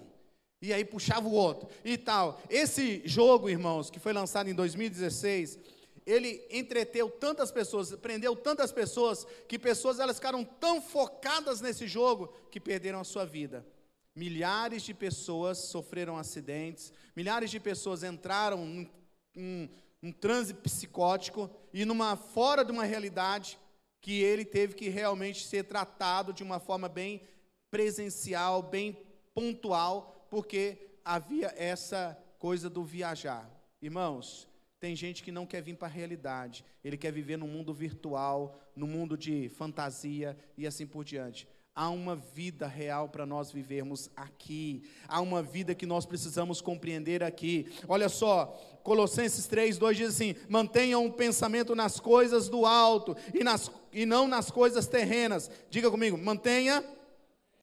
[0.63, 2.41] E aí puxava o outro e tal.
[2.49, 5.59] Esse jogo, irmãos, que foi lançado em 2016,
[6.07, 12.33] ele entreteu tantas pessoas, prendeu tantas pessoas, que pessoas elas ficaram tão focadas nesse jogo
[12.51, 13.67] que perderam a sua vida.
[14.15, 18.91] Milhares de pessoas sofreram acidentes, milhares de pessoas entraram em
[19.37, 19.69] um,
[20.05, 23.59] um transe psicótico e numa fora de uma realidade
[24.03, 27.23] que ele teve que realmente ser tratado de uma forma bem
[27.71, 28.99] presencial, bem
[29.33, 33.51] pontual, porque havia essa coisa do viajar.
[33.81, 34.47] Irmãos,
[34.79, 38.61] tem gente que não quer vir para a realidade, ele quer viver no mundo virtual,
[38.77, 41.49] no mundo de fantasia e assim por diante.
[41.77, 44.85] Há uma vida real para nós vivermos aqui.
[45.09, 47.67] Há uma vida que nós precisamos compreender aqui.
[47.89, 48.47] Olha só,
[48.85, 54.07] Colossenses 3, 2 diz assim: mantenham o pensamento nas coisas do alto e, nas, e
[54.07, 55.51] não nas coisas terrenas.
[55.69, 56.85] Diga comigo, mantenha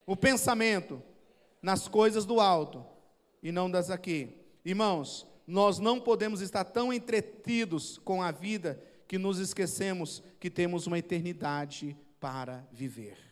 [0.05, 1.01] o pensamento
[1.61, 2.85] nas coisas do alto
[3.41, 4.35] e não das aqui.
[4.65, 10.85] Irmãos, nós não podemos estar tão entretidos com a vida que nos esquecemos que temos
[10.85, 13.30] uma eternidade para viver.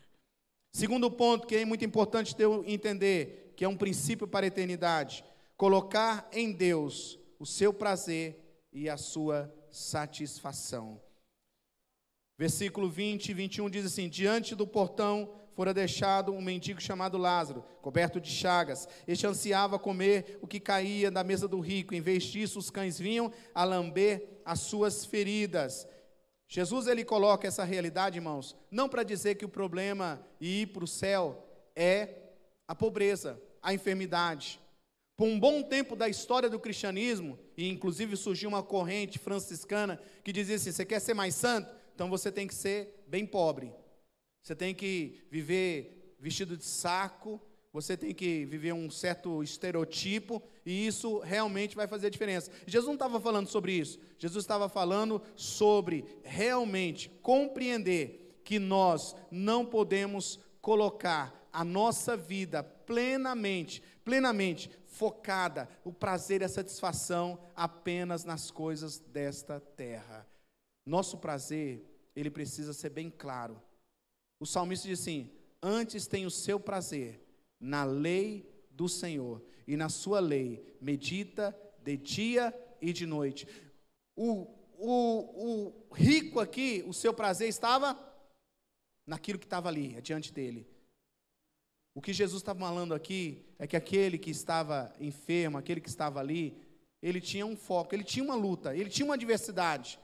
[0.71, 5.23] Segundo ponto que é muito importante ter, entender, que é um princípio para a eternidade:
[5.58, 11.01] colocar em Deus o seu prazer e a sua satisfação.
[12.38, 15.29] Versículo 20 e 21 diz assim: Diante do portão
[15.60, 18.88] fora deixado um mendigo chamado Lázaro, coberto de chagas.
[19.05, 21.93] Este ansiava comer o que caía da mesa do rico.
[21.93, 25.86] Em vez disso, os cães vinham a lamber as suas feridas.
[26.51, 30.83] Jesus ele coloca essa realidade, irmãos, não para dizer que o problema e ir para
[30.83, 32.09] o céu é
[32.67, 34.59] a pobreza, a enfermidade.
[35.15, 40.33] Por um bom tempo da história do cristianismo, e inclusive surgiu uma corrente franciscana que
[40.33, 41.71] dizia assim: você quer ser mais santo?
[41.93, 43.71] Então você tem que ser bem pobre.
[44.41, 47.39] Você tem que viver vestido de saco,
[47.71, 52.51] você tem que viver um certo estereotipo e isso realmente vai fazer diferença.
[52.65, 53.99] Jesus não estava falando sobre isso.
[54.17, 63.84] Jesus estava falando sobre realmente compreender que nós não podemos colocar a nossa vida plenamente,
[64.03, 70.27] plenamente focada, o prazer e a satisfação apenas nas coisas desta terra.
[70.84, 73.62] Nosso prazer, ele precisa ser bem claro.
[74.39, 77.28] O salmista diz assim: Antes tem o seu prazer
[77.60, 83.48] na lei do Senhor, e na sua lei medita de dia e de noite.
[84.15, 87.98] O, o, o rico aqui, o seu prazer estava
[89.06, 90.67] naquilo que estava ali, diante dele.
[91.93, 96.19] O que Jesus está falando aqui é que aquele que estava enfermo, aquele que estava
[96.19, 96.58] ali,
[97.02, 100.00] ele tinha um foco, ele tinha uma luta, ele tinha uma adversidade.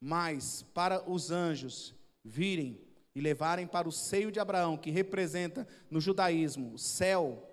[0.00, 2.85] Mas para os anjos virem
[3.16, 7.50] e levarem para o seio de Abraão, que representa no judaísmo o céu,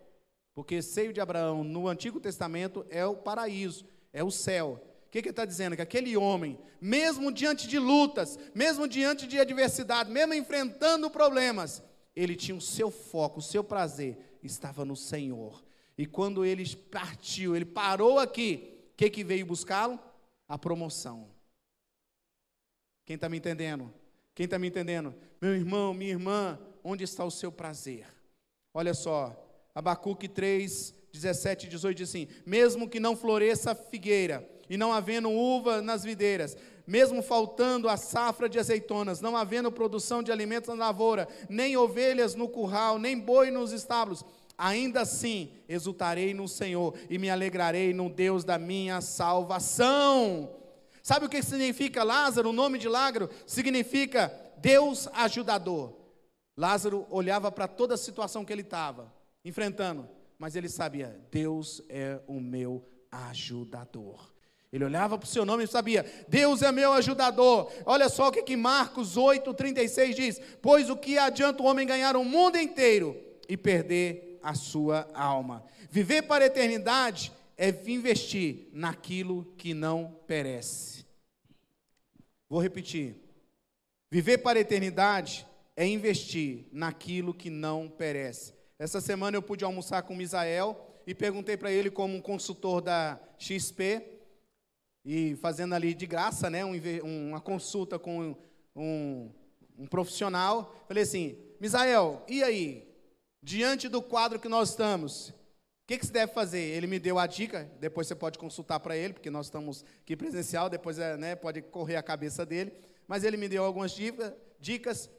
[0.54, 4.86] porque seio de Abraão no Antigo Testamento é o paraíso, é o céu.
[5.08, 5.78] O que, que ele está dizendo?
[5.78, 11.82] Que aquele homem, mesmo diante de lutas, mesmo diante de adversidade, mesmo enfrentando problemas,
[12.13, 15.63] ele tinha o seu foco, o seu prazer estava no Senhor.
[15.97, 19.97] E quando ele partiu, ele parou aqui, o que, que veio buscá-lo?
[20.45, 21.30] A promoção.
[23.06, 24.03] Quem está me entendendo?
[24.36, 25.13] Quem está me entendendo?
[25.41, 28.06] Meu irmão, minha irmã, onde está o seu prazer?
[28.74, 29.36] Olha só,
[29.76, 34.91] Abacuque 3, 17 e 18 diz assim: Mesmo que não floresça a figueira, e não
[34.91, 40.69] havendo uva nas videiras, mesmo faltando a safra de azeitonas, não havendo produção de alimentos
[40.69, 44.26] na lavoura, nem ovelhas no curral, nem boi nos estábulos,
[44.58, 50.62] ainda assim exultarei no Senhor e me alegrarei no Deus da minha salvação.
[51.04, 52.50] Sabe o que significa Lázaro?
[52.50, 55.94] O nome de Lázaro significa Deus ajudador.
[56.56, 59.13] Lázaro olhava para toda a situação que ele estava
[59.44, 60.08] enfrentando,
[60.39, 64.32] mas ele sabia: Deus é o meu ajudador.
[64.72, 67.70] Ele olhava para o seu nome e sabia: Deus é meu ajudador.
[67.86, 72.16] Olha só o que, que Marcos 8,36 diz: Pois o que adianta o homem ganhar
[72.16, 75.66] o mundo inteiro e perder a sua alma?
[75.89, 81.06] Viver para a eternidade é investir naquilo que não perece.
[82.50, 83.16] Vou repetir.
[84.10, 88.54] Viver para a eternidade é investir naquilo que não perece.
[88.78, 92.82] Essa semana eu pude almoçar com o Misael e perguntei para ele, como um consultor
[92.82, 94.04] da XP,
[95.06, 98.36] e fazendo ali de graça, né, um, uma consulta com
[98.76, 99.32] um,
[99.78, 102.88] um profissional, falei assim, Misael, e aí?
[103.42, 105.34] Diante do quadro que nós estamos,
[105.84, 106.60] o que, que se deve fazer?
[106.60, 110.15] Ele me deu a dica, depois você pode consultar para ele, porque nós estamos aqui
[110.15, 112.74] presencial, depois é, né, pode correr a cabeça dele
[113.08, 113.93] mas ele me deu algumas
[114.60, 115.10] dicas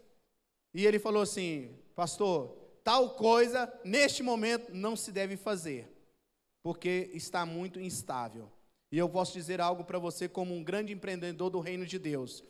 [0.72, 5.88] e ele falou assim: Pastor, tal coisa neste momento não se deve fazer,
[6.62, 8.50] porque está muito instável.
[8.90, 12.42] E eu posso dizer algo para você, como um grande empreendedor do reino de Deus: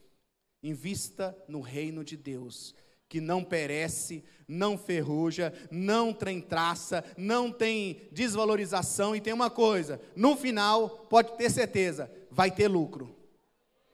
[0.63, 2.75] invista no reino de Deus,
[3.09, 10.01] que não perece, não ferruja, não tem traça, não tem desvalorização, e tem uma coisa:
[10.17, 13.15] no final, pode ter certeza, vai ter lucro.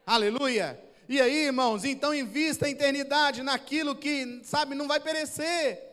[0.06, 0.80] Aleluia!
[1.08, 5.90] E aí, irmãos, então invista a eternidade naquilo que, sabe, não vai perecer.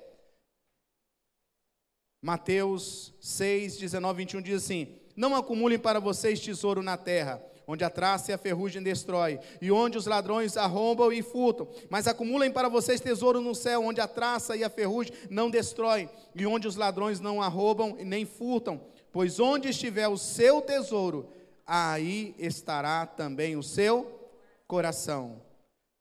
[2.21, 7.89] Mateus 6, 19, 21 diz assim: Não acumulem para vocês tesouro na terra, onde a
[7.89, 12.69] traça e a ferrugem destrói, e onde os ladrões arrombam e furtam, mas acumulem para
[12.69, 16.77] vocês tesouro no céu, onde a traça e a ferrugem não destroem, e onde os
[16.77, 21.29] ladrões não arrombam e nem furtam, pois onde estiver o seu tesouro,
[21.65, 24.31] aí estará também o seu
[24.65, 25.41] coração.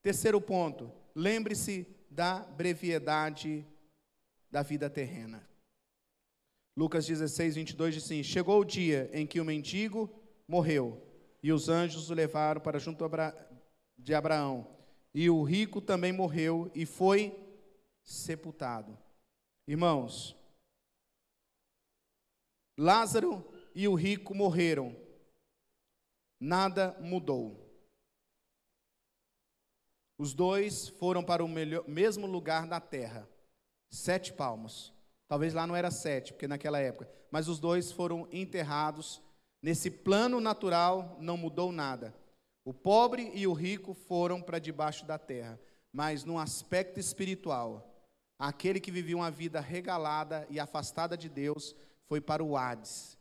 [0.03, 3.67] Terceiro ponto, lembre-se da brevidade
[4.49, 5.45] da vida terrena.
[6.77, 10.09] Lucas 16, 22 diz assim: Chegou o dia em que o mendigo
[10.47, 11.03] morreu,
[11.47, 13.09] e os anjos o levaram para junto
[13.97, 14.67] de Abraão,
[15.15, 17.39] e o rico também morreu e foi
[18.03, 18.99] sepultado.
[19.65, 20.37] Irmãos,
[22.77, 24.97] Lázaro e o rico morreram,
[26.41, 27.65] nada mudou.
[30.19, 33.29] Os dois foram para o melhor, mesmo lugar na terra,
[33.89, 34.93] sete palmos.
[35.29, 37.09] Talvez lá não era sete, porque naquela época.
[37.31, 39.23] Mas os dois foram enterrados.
[39.63, 42.15] Nesse plano natural não mudou nada.
[42.65, 45.61] O pobre e o rico foram para debaixo da terra.
[45.93, 47.95] Mas no aspecto espiritual,
[48.39, 51.75] aquele que vivia uma vida regalada e afastada de Deus
[52.07, 53.17] foi para o Hades.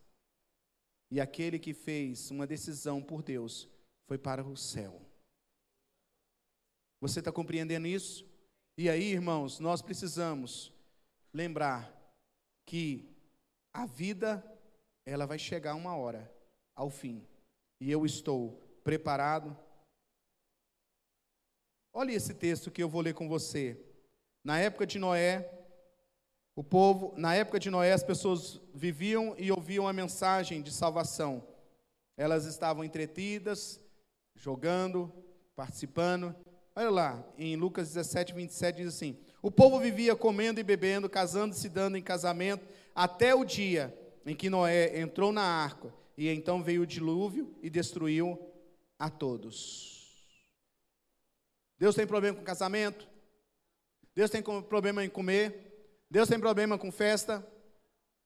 [1.11, 3.69] E aquele que fez uma decisão por Deus
[4.07, 5.01] foi para o céu.
[6.99, 8.25] Você está compreendendo isso?
[8.77, 10.73] E aí, irmãos, nós precisamos
[11.33, 11.93] lembrar
[12.65, 13.15] que
[13.73, 14.43] a vida,
[15.05, 16.31] ela vai chegar uma hora
[16.75, 17.25] ao fim.
[17.79, 19.57] E eu estou preparado.
[21.93, 23.77] Olha esse texto que eu vou ler com você.
[24.43, 25.49] Na época de Noé,
[26.55, 31.45] o povo, na época de Noé, as pessoas viviam e ouviam a mensagem de salvação.
[32.17, 33.79] Elas estavam entretidas,
[34.35, 35.11] jogando,
[35.55, 36.35] participando,
[36.77, 41.69] Olha lá, em Lucas 17, 27 diz assim: O povo vivia comendo e bebendo, casando-se,
[41.69, 46.81] dando em casamento, até o dia em que Noé entrou na arca, e então veio
[46.81, 48.39] o dilúvio e destruiu
[48.97, 49.95] a todos.
[51.77, 53.07] Deus tem problema com casamento?
[54.15, 55.99] Deus tem problema em comer?
[56.09, 57.45] Deus tem problema com festa?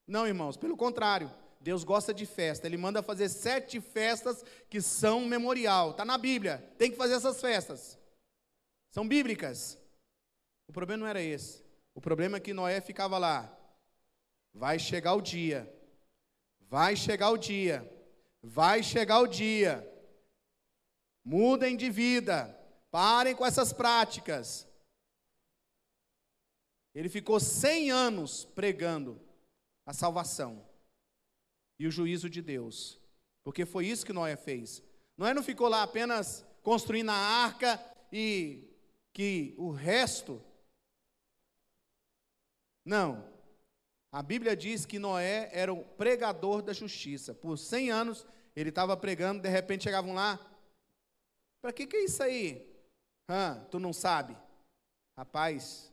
[0.07, 1.31] Não, irmãos, pelo contrário.
[1.59, 2.67] Deus gosta de festa.
[2.67, 5.91] Ele manda fazer sete festas que são memorial.
[5.91, 6.63] Está na Bíblia.
[6.77, 7.97] Tem que fazer essas festas.
[8.91, 9.77] São bíblicas.
[10.67, 11.63] O problema não era esse.
[11.93, 13.51] O problema é que Noé ficava lá.
[14.53, 15.71] Vai chegar o dia.
[16.69, 17.83] Vai chegar o dia.
[18.41, 19.85] Vai chegar o dia.
[21.25, 22.55] Mudem de vida.
[22.91, 24.67] Parem com essas práticas.
[26.93, 29.19] Ele ficou 100 anos pregando
[29.85, 30.63] a salvação
[31.79, 32.99] e o juízo de Deus,
[33.43, 34.83] porque foi isso que Noé fez.
[35.17, 38.69] Noé não ficou lá apenas construindo a arca e
[39.13, 40.43] que o resto.
[42.85, 43.38] Não.
[44.11, 47.33] A Bíblia diz que Noé era o pregador da justiça.
[47.33, 50.39] Por 100 anos ele estava pregando, de repente chegavam lá.
[51.61, 52.67] Para que, que é isso aí?
[53.27, 54.35] Hã, tu não sabe?
[55.15, 55.91] Rapaz,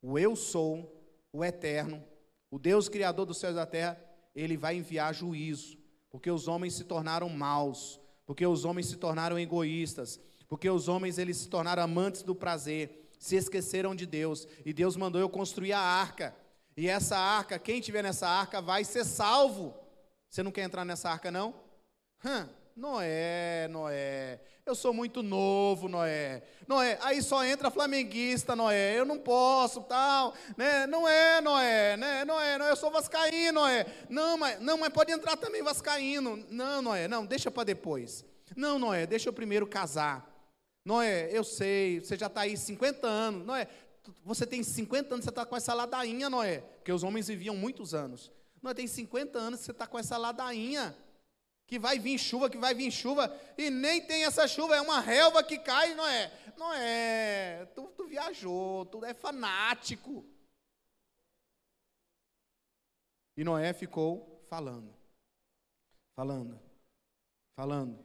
[0.00, 2.02] o eu sou, o eterno,
[2.50, 4.00] o Deus criador dos céus e da terra,
[4.34, 5.76] ele vai enviar juízo,
[6.10, 11.18] porque os homens se tornaram maus, porque os homens se tornaram egoístas, porque os homens
[11.18, 15.72] eles se tornaram amantes do prazer, se esqueceram de Deus, e Deus mandou eu construir
[15.72, 16.34] a arca.
[16.76, 19.74] E essa arca, quem tiver nessa arca vai ser salvo.
[20.28, 21.54] Você não quer entrar nessa arca não?
[22.24, 24.40] Hum, Noé, Noé.
[24.64, 26.42] Eu sou muito novo, Noé.
[26.66, 28.98] Noé, aí só entra flamenguista, Noé.
[28.98, 30.86] Eu não posso, tal, né?
[30.86, 32.24] Não é, Noé, né?
[32.24, 33.86] Noé, Noé, eu sou vascaíno, Noé.
[34.08, 36.44] Não, mas não, mas pode entrar também vascaíno.
[36.48, 38.24] Não, Noé, não, deixa para depois.
[38.56, 40.30] Não, Noé, deixa eu primeiro casar.
[40.84, 43.44] Noé, eu sei, você já está aí 50 anos.
[43.44, 43.68] Noé,
[44.24, 46.60] você tem 50 anos, você está com essa ladainha, Noé.
[46.60, 48.30] Porque os homens viviam muitos anos.
[48.60, 50.96] Noé, tem 50 anos, você está com essa ladainha
[51.66, 55.00] que vai vir chuva, que vai vir chuva, e nem tem essa chuva, é uma
[55.00, 56.30] relva que cai, não é?
[56.56, 60.24] Não é, tu, tu viajou, tu é fanático.
[63.36, 64.94] E Noé ficou falando,
[66.14, 66.60] falando,
[67.56, 68.04] falando,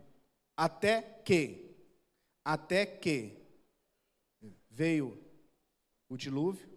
[0.56, 1.76] até que,
[2.46, 3.46] até que
[4.70, 5.27] veio
[6.10, 6.68] o dilúvio,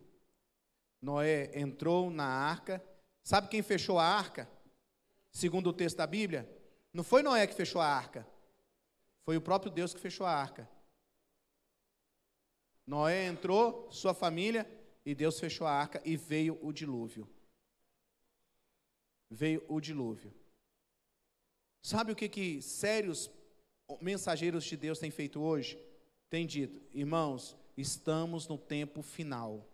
[1.00, 2.84] Noé entrou na arca,
[3.22, 4.48] sabe quem fechou a arca?
[5.30, 6.48] Segundo o texto da Bíblia?
[6.92, 8.26] Não foi Noé que fechou a arca.
[9.24, 10.68] Foi o próprio Deus que fechou a arca.
[12.86, 14.68] Noé entrou, sua família,
[15.04, 17.28] e Deus fechou a arca e veio o dilúvio.
[19.30, 20.34] Veio o dilúvio.
[21.80, 23.30] Sabe o que, que sérios
[24.00, 25.78] mensageiros de Deus têm feito hoje?
[26.28, 29.66] Tem dito, irmãos, estamos no tempo final.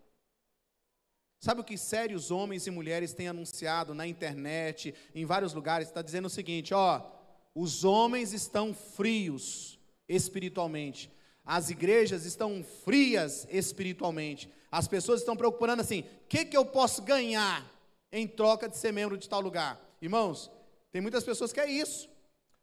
[1.39, 5.87] Sabe o que sérios homens e mulheres têm anunciado na internet, em vários lugares?
[5.87, 7.05] Está dizendo o seguinte: ó,
[7.53, 9.79] os homens estão frios
[10.09, 11.11] espiritualmente,
[11.45, 17.03] as igrejas estão frias espiritualmente, as pessoas estão preocupando assim: o que, que eu posso
[17.03, 17.65] ganhar
[18.11, 19.79] em troca de ser membro de tal lugar?
[20.01, 20.49] Irmãos,
[20.91, 22.09] tem muitas pessoas que é isso.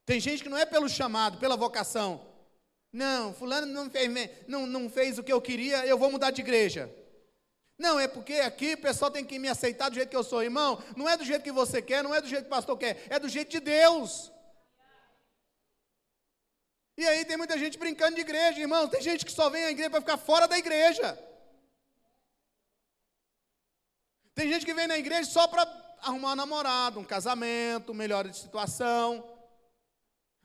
[0.04, 2.33] Tem gente que não é pelo chamado, pela vocação.
[2.94, 4.08] Não, fulano não fez,
[4.46, 6.88] não, não fez o que eu queria, eu vou mudar de igreja.
[7.76, 10.44] Não, é porque aqui o pessoal tem que me aceitar do jeito que eu sou,
[10.44, 10.80] irmão.
[10.96, 13.04] Não é do jeito que você quer, não é do jeito que o pastor quer,
[13.10, 14.30] é do jeito de Deus.
[16.96, 18.86] E aí tem muita gente brincando de igreja, irmão.
[18.86, 21.18] Tem gente que só vem à igreja para ficar fora da igreja.
[24.36, 25.66] Tem gente que vem na igreja só para
[26.00, 29.33] arrumar um namorado, um casamento, melhora de situação.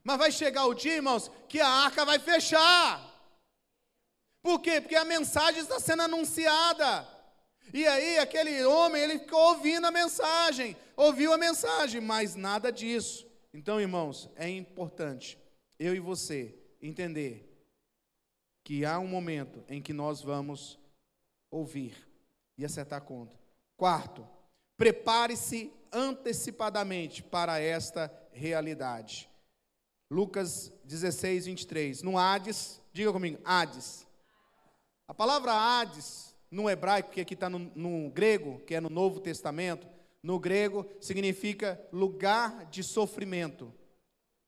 [0.10, 3.00] Mas vai chegar o dia, irmãos, que a arca vai fechar.
[4.42, 4.82] Por quê?
[4.82, 7.08] Porque a mensagem está sendo anunciada.
[7.72, 13.24] E aí aquele homem, ele ficou ouvindo a mensagem, ouviu a mensagem, mas nada disso.
[13.54, 15.38] Então, irmãos, é importante
[15.78, 17.48] eu e você entender
[18.64, 20.80] que há um momento em que nós vamos
[21.52, 21.96] ouvir
[22.58, 23.40] e acertar a conta.
[23.78, 24.28] Quarto,
[24.76, 29.29] prepare-se antecipadamente para esta realidade.
[30.12, 32.02] Lucas 16, 23.
[32.02, 34.08] No Hades, diga comigo, Hades.
[35.08, 39.20] A palavra Hades no hebraico, que aqui está no, no grego, que é no Novo
[39.20, 39.88] Testamento,
[40.22, 43.72] no grego significa lugar de sofrimento.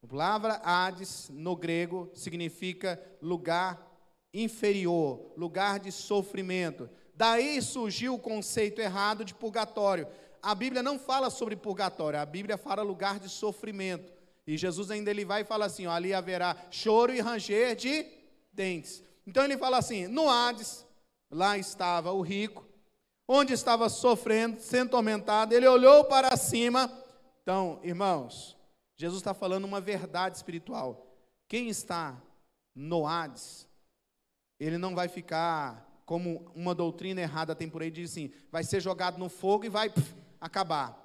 [0.04, 3.88] A palavra Hades, no grego, significa lugar
[4.34, 6.90] inferior, lugar de sofrimento.
[7.14, 10.08] Daí surgiu o conceito errado de purgatório.
[10.42, 14.12] A Bíblia não fala sobre purgatório, a Bíblia fala lugar de sofrimento.
[14.46, 18.06] E Jesus ainda ele vai e fala assim: ó, ali haverá choro e ranger de
[18.52, 19.04] dentes.
[19.26, 20.86] Então ele fala assim: no Hades,
[21.32, 22.68] Lá estava o rico,
[23.26, 25.54] onde estava sofrendo, sendo tormentado.
[25.54, 26.92] Ele olhou para cima.
[27.42, 28.58] Então, irmãos,
[28.98, 31.08] Jesus está falando uma verdade espiritual.
[31.48, 32.22] Quem está
[32.76, 33.66] no Hades,
[34.60, 38.82] ele não vai ficar como uma doutrina errada tem por aí, diz assim: vai ser
[38.82, 41.00] jogado no fogo e vai pff, acabar.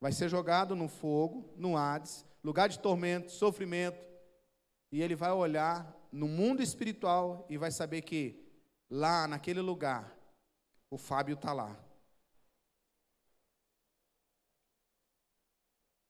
[0.00, 4.06] Vai ser jogado no fogo, no Hades, lugar de tormento, sofrimento,
[4.92, 8.46] e ele vai olhar no mundo espiritual e vai saber que
[8.88, 10.14] lá naquele lugar
[10.90, 11.76] o Fábio está lá.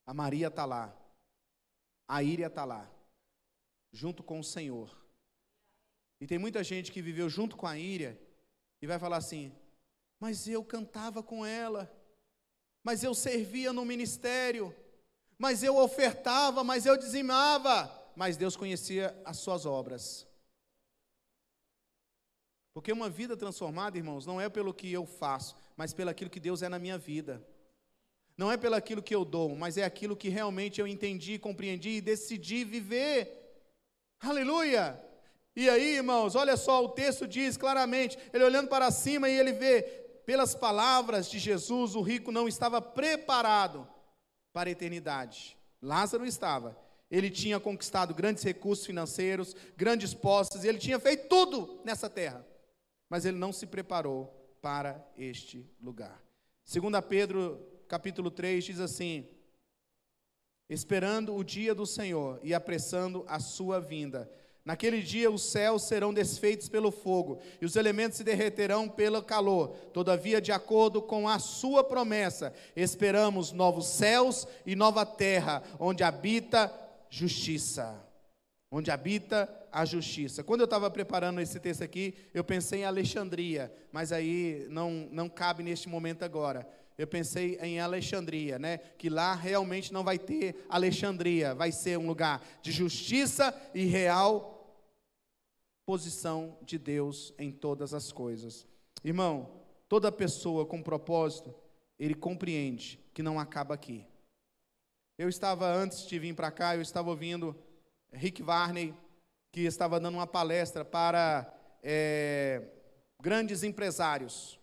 [0.04, 0.94] A Maria está lá.
[2.06, 2.90] A Íria está lá.
[3.92, 4.94] Junto com o Senhor.
[6.20, 8.20] E tem muita gente que viveu junto com a Íria
[8.82, 9.56] e vai falar assim:
[10.20, 11.90] Mas eu cantava com ela.
[12.82, 14.74] Mas eu servia no ministério.
[15.38, 17.90] Mas eu ofertava, mas eu dizimava.
[18.14, 20.26] Mas Deus conhecia as suas obras.
[22.72, 26.40] Porque uma vida transformada, irmãos, não é pelo que eu faço, mas pelo aquilo que
[26.40, 27.44] Deus é na minha vida.
[28.36, 31.90] Não é pelo aquilo que eu dou, mas é aquilo que realmente eu entendi, compreendi
[31.90, 33.62] e decidi viver.
[34.20, 35.00] Aleluia!
[35.54, 39.52] E aí, irmãos, olha só, o texto diz claramente, ele olhando para cima e ele
[39.52, 39.82] vê,
[40.26, 43.88] pelas palavras de Jesus, o rico não estava preparado
[44.54, 45.58] para a eternidade.
[45.82, 46.74] Lázaro estava.
[47.10, 52.46] Ele tinha conquistado grandes recursos financeiros, grandes posses, ele tinha feito tudo nessa terra
[53.14, 56.20] mas ele não se preparou para este lugar.
[56.68, 59.28] 2 Pedro, capítulo 3, diz assim:
[60.68, 64.28] Esperando o dia do Senhor e apressando a sua vinda.
[64.64, 69.76] Naquele dia os céus serão desfeitos pelo fogo, e os elementos se derreterão pelo calor.
[69.92, 76.72] Todavia, de acordo com a sua promessa, esperamos novos céus e nova terra, onde habita
[77.10, 77.94] justiça.
[78.70, 80.42] Onde habita a justiça.
[80.42, 85.28] Quando eu estava preparando esse texto aqui, eu pensei em Alexandria, mas aí não, não
[85.28, 86.66] cabe neste momento agora.
[86.96, 88.78] Eu pensei em Alexandria, né?
[88.96, 94.53] Que lá realmente não vai ter Alexandria, vai ser um lugar de justiça e real
[95.86, 98.66] posição de Deus em todas as coisas.
[99.02, 101.54] Irmão, toda pessoa com propósito,
[101.98, 104.06] ele compreende que não acaba aqui.
[105.16, 107.56] Eu estava antes de vir para cá, eu estava ouvindo
[108.12, 108.94] Rick Varney
[109.52, 112.62] que estava dando uma palestra para é,
[113.22, 114.58] grandes empresários,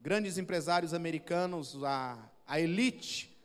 [0.00, 3.36] grandes empresários americanos, a, a elite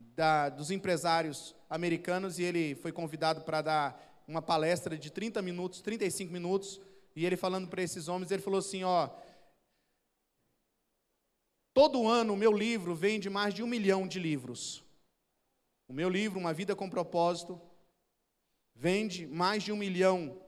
[0.00, 5.80] da, dos empresários americanos, e ele foi convidado para dar uma palestra de 30 minutos,
[5.80, 6.78] 35 minutos,
[7.16, 9.08] e ele falando para esses homens, ele falou assim: ó,
[11.72, 14.84] todo ano o meu livro vende mais de um milhão de livros.
[15.88, 17.58] O meu livro, Uma Vida com Propósito,
[18.74, 20.38] vende mais de um milhão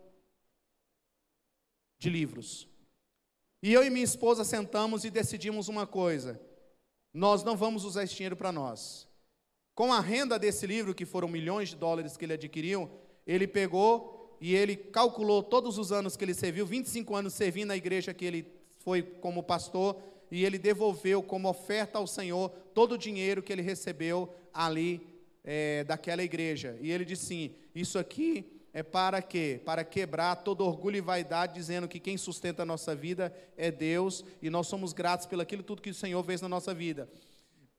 [1.99, 2.69] de livros.
[3.63, 6.39] E eu e minha esposa sentamos e decidimos uma coisa:
[7.15, 9.09] nós não vamos usar esse dinheiro para nós.
[9.75, 12.91] Com a renda desse livro, que foram milhões de dólares que ele adquiriu,
[13.33, 17.77] ele pegou e ele calculou todos os anos que ele serviu, 25 anos servindo na
[17.77, 18.47] igreja que ele
[18.79, 19.97] foi como pastor,
[20.31, 25.07] e ele devolveu como oferta ao Senhor todo o dinheiro que ele recebeu ali
[25.45, 26.77] é, daquela igreja.
[26.81, 29.61] E ele disse sim: Isso aqui é para quê?
[29.65, 34.25] Para quebrar todo orgulho e vaidade, dizendo que quem sustenta a nossa vida é Deus
[34.41, 37.09] e nós somos gratos pelo aquilo tudo que o Senhor fez na nossa vida.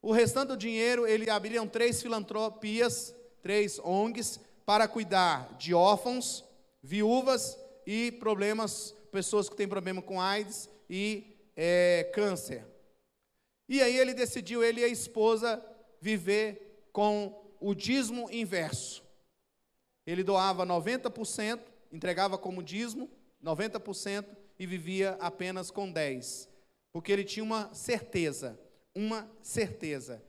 [0.02, 6.44] O restante do dinheiro, ele abriram três filantropias, três ONGs, para cuidar de órfãos,
[6.82, 12.66] viúvas e problemas, pessoas que têm problema com AIDS e é, câncer.
[13.68, 15.64] E aí ele decidiu, ele e a esposa,
[16.00, 19.04] viver com o dízimo inverso.
[20.06, 21.60] Ele doava 90%,
[21.92, 23.10] entregava como dízimo
[23.44, 24.26] 90%
[24.60, 26.48] e vivia apenas com 10%,
[26.92, 28.60] porque ele tinha uma certeza,
[28.94, 30.22] uma certeza.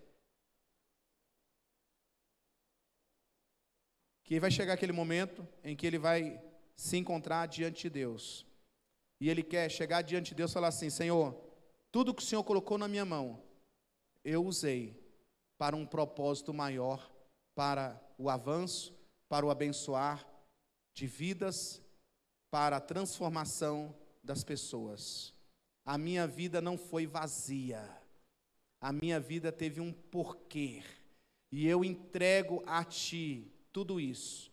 [4.33, 6.43] Que vai chegar aquele momento em que ele vai
[6.74, 8.47] se encontrar diante de Deus.
[9.20, 11.39] E ele quer chegar diante de Deus e falar assim: Senhor,
[11.91, 13.43] tudo que o Senhor colocou na minha mão,
[14.24, 14.99] eu usei
[15.59, 17.12] para um propósito maior
[17.55, 20.26] para o avanço, para o abençoar
[20.95, 21.83] de vidas,
[22.51, 25.35] para a transformação das pessoas.
[25.85, 27.87] A minha vida não foi vazia.
[28.80, 30.83] A minha vida teve um porquê.
[31.51, 34.53] E eu entrego a ti tudo isso.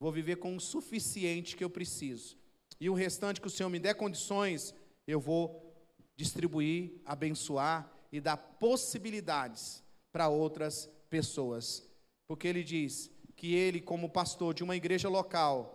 [0.00, 2.36] Vou viver com o suficiente que eu preciso.
[2.80, 4.74] E o restante que o Senhor me der condições,
[5.06, 5.74] eu vou
[6.16, 9.82] distribuir, abençoar e dar possibilidades
[10.12, 11.88] para outras pessoas
[12.28, 15.74] porque ele diz que ele, como pastor de uma igreja local,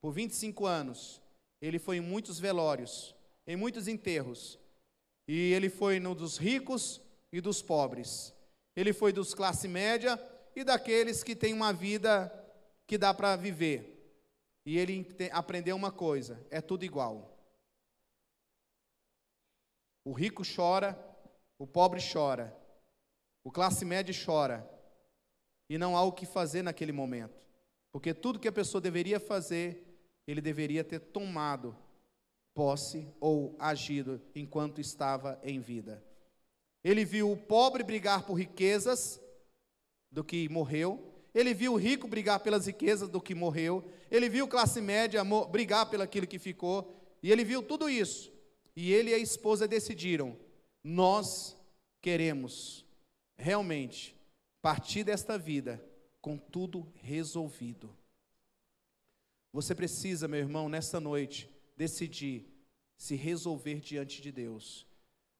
[0.00, 1.20] por 25 anos,
[1.60, 3.14] ele foi em muitos velórios,
[3.46, 4.58] em muitos enterros,
[5.26, 7.00] e ele foi no dos ricos
[7.32, 8.32] e dos pobres.
[8.76, 10.16] Ele foi dos classe média
[10.54, 12.32] e daqueles que têm uma vida
[12.86, 13.96] que dá para viver.
[14.64, 17.36] E ele aprendeu uma coisa: é tudo igual.
[20.04, 20.98] O rico chora,
[21.58, 22.56] o pobre chora,
[23.44, 24.68] o classe média chora,
[25.68, 27.40] e não há o que fazer naquele momento,
[27.92, 29.86] porque tudo que a pessoa deveria fazer,
[30.26, 31.76] ele deveria ter tomado
[32.54, 36.04] posse ou agido enquanto estava em vida.
[36.82, 39.19] Ele viu o pobre brigar por riquezas
[40.10, 44.48] do que morreu, ele viu o rico brigar pelas riquezas do que morreu, ele viu
[44.48, 46.92] classe média brigar pelo aquilo que ficou,
[47.22, 48.32] e ele viu tudo isso.
[48.74, 50.36] E ele e a esposa decidiram:
[50.82, 51.56] nós
[52.00, 52.84] queremos
[53.36, 54.16] realmente
[54.60, 55.82] partir desta vida
[56.20, 57.94] com tudo resolvido.
[59.52, 62.46] Você precisa, meu irmão, nesta noite, decidir
[62.96, 64.86] se resolver diante de Deus.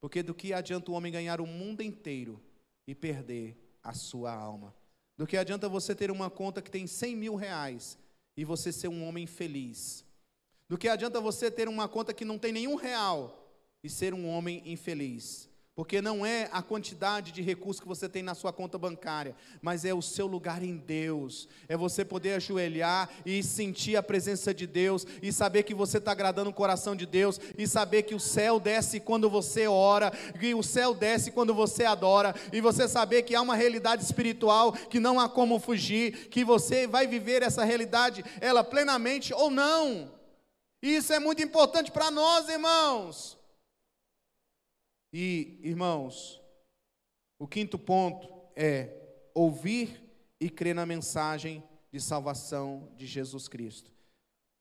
[0.01, 2.43] Porque do que adianta o homem ganhar o mundo inteiro
[2.87, 4.74] e perder a sua alma?
[5.16, 7.99] Do que adianta você ter uma conta que tem 100 mil reais
[8.37, 10.05] e você ser um homem feliz?
[10.68, 13.53] Do que adianta você ter uma conta que não tem nenhum real
[13.83, 15.49] e ser um homem infeliz?
[15.75, 19.85] Porque não é a quantidade de recursos que você tem na sua conta bancária, mas
[19.85, 21.49] é o seu lugar em Deus.
[21.68, 26.11] É você poder ajoelhar e sentir a presença de Deus, e saber que você está
[26.11, 30.55] agradando o coração de Deus, e saber que o céu desce quando você ora, que
[30.55, 34.99] o céu desce quando você adora, e você saber que há uma realidade espiritual que
[34.99, 40.12] não há como fugir, que você vai viver essa realidade, ela plenamente ou não.
[40.83, 43.39] Isso é muito importante para nós, irmãos.
[45.12, 46.40] E, irmãos,
[47.38, 48.96] o quinto ponto é
[49.34, 50.02] ouvir
[50.38, 53.90] e crer na mensagem de salvação de Jesus Cristo.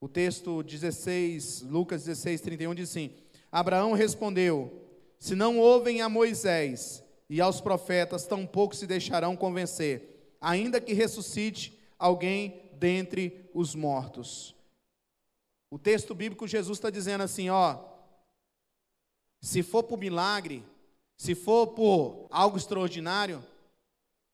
[0.02, 3.14] O texto 16, Lucas 16, 31 diz assim:
[3.52, 4.88] Abraão respondeu:
[5.20, 11.78] Se não ouvem a Moisés e aos profetas, tampouco se deixarão convencer, ainda que ressuscite
[11.98, 14.56] alguém dentre os mortos.
[15.70, 17.89] O texto bíblico, Jesus está dizendo assim: ó,
[19.42, 20.64] se for por milagre,
[21.18, 23.44] se for por algo extraordinário,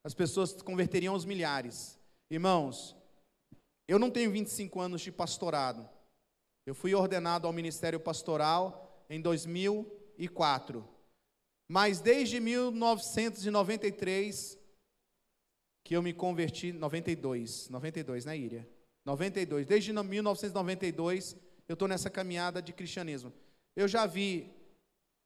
[0.04, 2.00] as pessoas converteriam aos milhares.
[2.30, 2.96] Irmãos,
[3.88, 5.88] eu não tenho 25 anos de pastorado.
[6.66, 10.88] Eu fui ordenado ao ministério pastoral em 2004.
[11.68, 14.58] Mas desde 1993
[15.84, 18.68] que eu me converti, 92, 92, né, Íria?
[19.06, 19.68] 92.
[19.68, 21.38] Desde 1992
[21.68, 23.32] eu estou nessa caminhada de cristianismo.
[23.76, 24.52] Eu já vi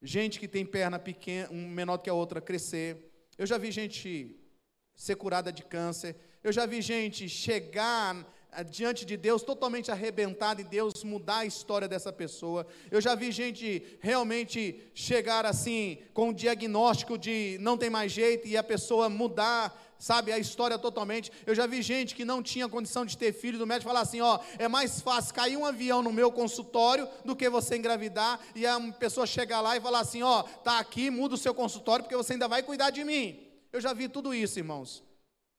[0.01, 3.11] gente que tem perna pequena, um menor do que a outra, crescer.
[3.37, 4.35] Eu já vi gente
[4.95, 6.15] ser curada de câncer.
[6.43, 8.25] Eu já vi gente chegar
[8.69, 12.65] diante de Deus totalmente arrebentada e Deus mudar a história dessa pessoa.
[12.89, 18.47] Eu já vi gente realmente chegar assim com o diagnóstico de não tem mais jeito
[18.47, 21.29] e a pessoa mudar sabe, a história totalmente.
[21.45, 24.21] Eu já vi gente que não tinha condição de ter filho, do médico falar assim:
[24.21, 28.65] ó, é mais fácil cair um avião no meu consultório do que você engravidar, e
[28.65, 32.15] a pessoa chegar lá e falar assim: ó, tá aqui, muda o seu consultório, porque
[32.15, 33.45] você ainda vai cuidar de mim.
[33.73, 35.03] Eu já vi tudo isso, irmãos.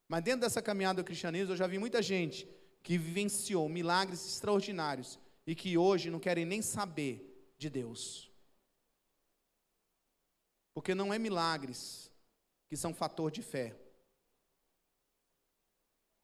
[0.09, 2.49] Mas dentro dessa caminhada do cristianismo, eu já vi muita gente
[2.83, 8.31] que vivenciou milagres extraordinários e que hoje não querem nem saber de Deus.
[10.73, 12.11] Porque não é milagres
[12.69, 13.77] que são fator de fé.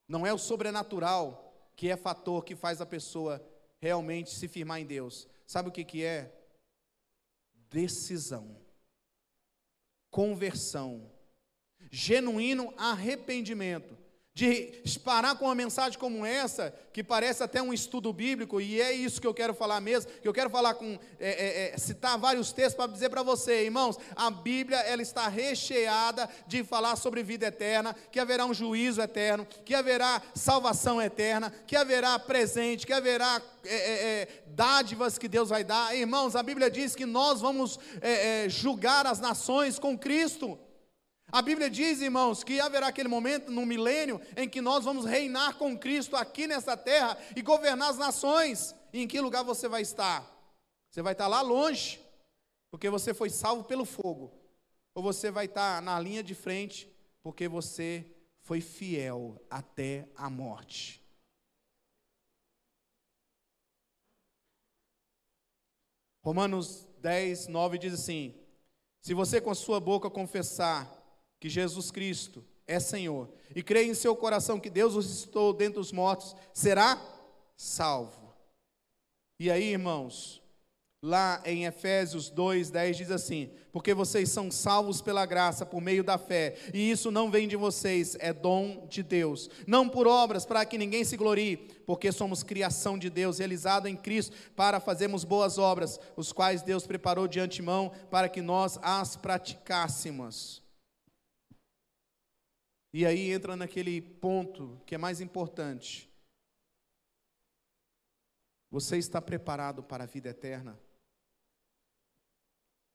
[0.07, 1.43] Não é o sobrenatural
[1.75, 3.45] que é fator que faz a pessoa
[3.79, 5.27] realmente se firmar em Deus.
[5.45, 6.33] Sabe o que, que é?
[7.69, 8.59] Decisão,
[10.09, 11.11] conversão,
[11.91, 14.06] genuíno arrependimento
[14.37, 14.71] de
[15.03, 19.19] parar com uma mensagem como essa, que parece até um estudo bíblico, e é isso
[19.19, 22.53] que eu quero falar mesmo, que eu quero falar com, é, é, é, citar vários
[22.53, 27.47] textos para dizer para você, irmãos, a Bíblia, ela está recheada de falar sobre vida
[27.47, 33.41] eterna, que haverá um juízo eterno, que haverá salvação eterna, que haverá presente, que haverá
[33.65, 37.79] é, é, é dádivas que Deus vai dar, irmãos, a Bíblia diz que nós vamos
[38.49, 40.59] julgar as nações com Cristo,
[41.29, 45.57] a Bíblia diz, irmãos, que haverá aquele momento no milênio em que nós vamos reinar
[45.57, 48.73] com Cristo aqui nessa terra e governar as nações.
[48.93, 50.25] E em que lugar você vai estar?
[50.89, 51.99] Você vai estar lá longe,
[52.71, 54.33] porque você foi salvo pelo fogo,
[54.95, 56.89] ou você vai estar na linha de frente,
[57.21, 58.05] porque você
[58.41, 61.03] foi fiel até a morte.
[66.23, 68.33] Romanos 10, 9 diz assim:
[69.01, 70.96] Se você com a sua boca confessar
[71.39, 75.75] que Jesus Cristo é Senhor e crê em seu coração que Deus o ressuscitou dentre
[75.75, 77.01] dos mortos, será
[77.55, 78.33] salvo.
[79.39, 80.41] E aí, irmãos,
[81.01, 86.03] lá em Efésios 2, 10 diz assim: Porque vocês são salvos pela graça por meio
[86.03, 90.45] da fé, e isso não vem de vocês, é dom de Deus, não por obras
[90.45, 95.23] para que ninguém se glorie, porque somos criação de Deus, realizado em Cristo para fazermos
[95.23, 100.66] boas obras, os quais Deus preparou de antemão para que nós as praticássemos.
[102.93, 106.09] E aí entra naquele ponto que é mais importante.
[108.69, 110.79] Você está preparado para a vida eterna?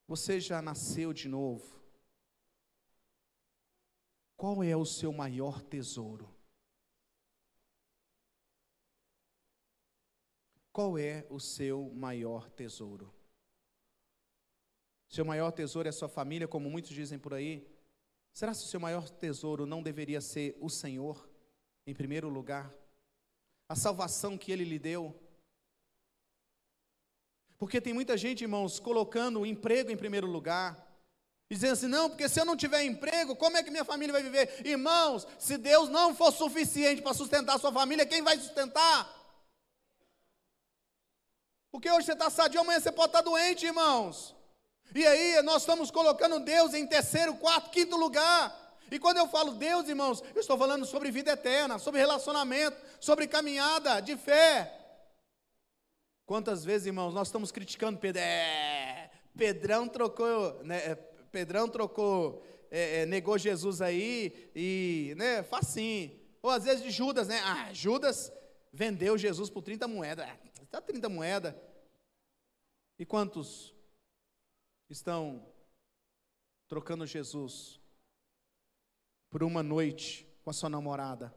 [0.07, 1.80] Você já nasceu de novo?
[4.36, 6.28] Qual é o seu maior tesouro?
[10.72, 13.12] Qual é o seu maior tesouro?
[15.09, 17.72] Seu maior tesouro é sua família, como muitos dizem por aí?
[18.33, 21.28] Será que o seu maior tesouro não deveria ser o Senhor,
[21.87, 22.72] em primeiro lugar?
[23.68, 25.14] A salvação que Ele lhe deu?
[27.59, 30.91] Porque tem muita gente, irmãos, colocando o emprego em primeiro lugar.
[31.49, 34.22] Dizendo assim, não, porque se eu não tiver emprego, como é que minha família vai
[34.22, 34.66] viver?
[34.66, 39.07] Irmãos, se Deus não for suficiente para sustentar a sua família, quem vai sustentar?
[41.70, 44.35] Porque hoje você está sadio, amanhã você pode estar doente, irmãos.
[44.95, 48.61] E aí nós estamos colocando Deus em terceiro, quarto, quinto lugar.
[48.90, 53.26] E quando eu falo Deus, irmãos, eu estou falando sobre vida eterna, sobre relacionamento, sobre
[53.26, 54.70] caminhada de fé.
[56.26, 58.20] Quantas vezes, irmãos, nós estamos criticando Pedro?
[58.20, 66.12] É, Pedrão trocou, né, é, Pedrão trocou, é, é, negou Jesus aí e, né, facinho.
[66.43, 67.40] Ou às vezes de Judas, né?
[67.45, 68.30] Ah, Judas
[68.72, 70.28] vendeu Jesus por 30 moedas.
[70.61, 71.55] Está 30 moedas.
[72.99, 73.72] E quantos
[74.93, 75.45] estão
[76.68, 77.80] trocando Jesus
[79.30, 81.34] por uma noite com a sua namorada?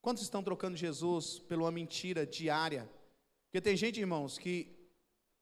[0.00, 2.90] Quantos estão trocando Jesus por uma mentira diária?
[3.44, 4.74] Porque tem gente, irmãos, que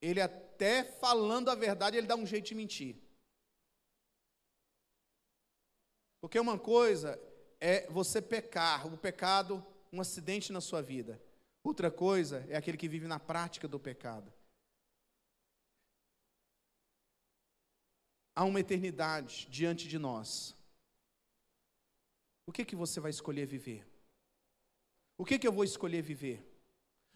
[0.02, 2.96] ele até falando a verdade, ele dá um jeito de mentir.
[6.20, 7.18] Porque uma coisa
[7.58, 11.22] é você pecar, o pecado, um acidente na sua vida.
[11.62, 14.30] Outra coisa é aquele que vive na prática do pecado.
[18.40, 20.56] Há uma eternidade diante de nós.
[22.46, 23.86] O que que você vai escolher viver?
[25.18, 26.42] O que que eu vou escolher viver?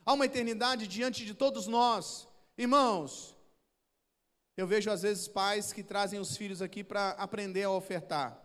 [0.05, 2.29] Há uma eternidade diante de todos nós.
[2.59, 3.35] Irmãos,
[4.55, 8.39] eu vejo às vezes pais que trazem os filhos aqui para aprender a ofertar.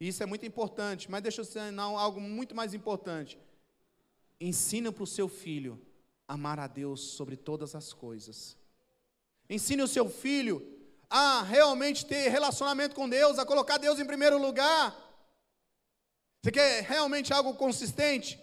[0.00, 3.38] E isso é muito importante, mas deixa eu ensinar algo muito mais importante.
[4.40, 5.78] Ensina para o seu filho
[6.26, 8.56] amar a Deus sobre todas as coisas.
[9.50, 10.77] Ensine o seu filho
[11.10, 14.96] a realmente ter relacionamento com Deus, a colocar Deus em primeiro lugar.
[16.42, 18.38] Você quer realmente algo consistente?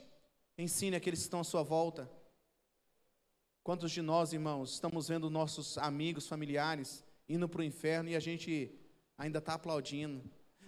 [0.58, 2.10] Ensine aqueles que estão à sua volta.
[3.64, 8.20] Quantos de nós, irmãos, estamos vendo nossos amigos, familiares indo para o inferno e a
[8.20, 8.72] gente
[9.18, 10.24] ainda está aplaudindo?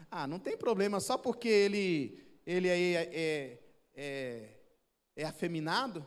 [0.10, 3.60] Ah, não tem problema, só porque ele, ele é, é,
[3.94, 4.50] é,
[5.16, 6.06] é afeminado?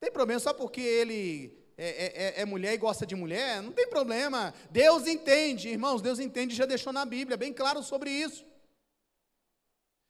[0.00, 3.72] Tem problema só porque ele é, é, é, é, mulher e gosta de mulher, não
[3.72, 4.54] tem problema.
[4.70, 8.46] Deus entende, irmãos, Deus entende, já deixou na Bíblia, bem claro sobre isso.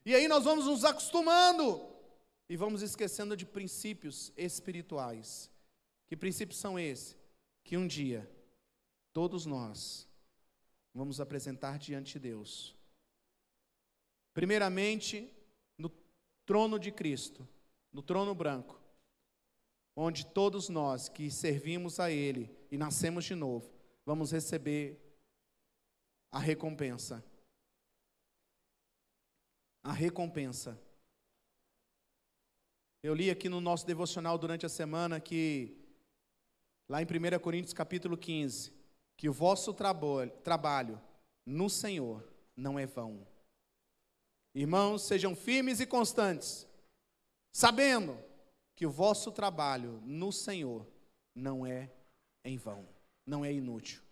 [0.04, 1.88] E aí nós vamos nos acostumando
[2.48, 5.50] e vamos esquecendo de princípios espirituais.
[6.06, 7.16] Que princípios são esses?
[7.62, 8.30] Que um dia
[9.14, 10.06] todos nós
[10.92, 12.76] vamos apresentar diante de Deus.
[14.34, 15.32] Primeiramente,
[15.78, 15.88] no
[16.44, 17.48] trono de Cristo,
[17.90, 18.83] no trono branco
[19.96, 23.70] onde todos nós que servimos a Ele e nascemos de novo,
[24.04, 25.00] vamos receber
[26.30, 27.24] a recompensa.
[29.82, 30.80] A recompensa.
[33.02, 35.76] Eu li aqui no nosso devocional durante a semana que,
[36.88, 38.72] lá em 1 Coríntios capítulo 15,
[39.16, 41.00] que o vosso trabalho,
[41.46, 42.26] no Senhor
[42.56, 43.26] não é vão.
[44.54, 46.66] Irmãos, sejam firmes e constantes,
[47.52, 48.18] sabendo
[48.74, 50.86] que o vosso trabalho no Senhor
[51.34, 51.92] não é
[52.44, 52.88] em vão,
[53.26, 54.02] não é inútil.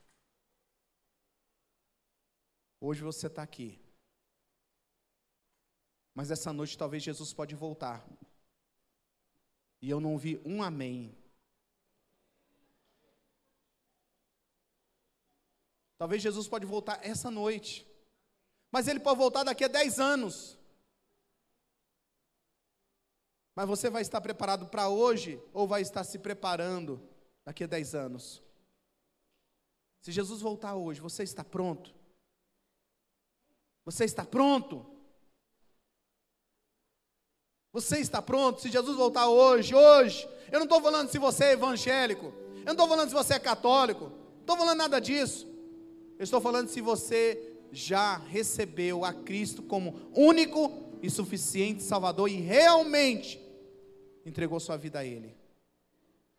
[2.80, 3.80] Hoje você está aqui,
[6.14, 8.06] mas essa noite talvez Jesus pode voltar.
[9.80, 11.16] E eu não vi um amém.
[15.98, 17.86] Talvez Jesus pode voltar essa noite.
[18.70, 20.58] Mas ele pode voltar daqui a 10 anos.
[23.54, 27.00] Mas você vai estar preparado para hoje ou vai estar se preparando
[27.44, 28.42] daqui a 10 anos?
[30.00, 31.94] Se Jesus voltar hoje, você está pronto?
[33.84, 34.86] Você está pronto?
[37.72, 38.60] Você está pronto?
[38.60, 42.72] Se Jesus voltar hoje, hoje, eu não estou falando se você é evangélico, Eu não
[42.72, 45.48] estou falando se você é católico, não estou falando nada disso.
[46.16, 50.70] Eu estou falando se você já recebeu a Cristo como único
[51.02, 53.41] e suficiente Salvador e realmente
[54.24, 55.36] entregou sua vida a Ele.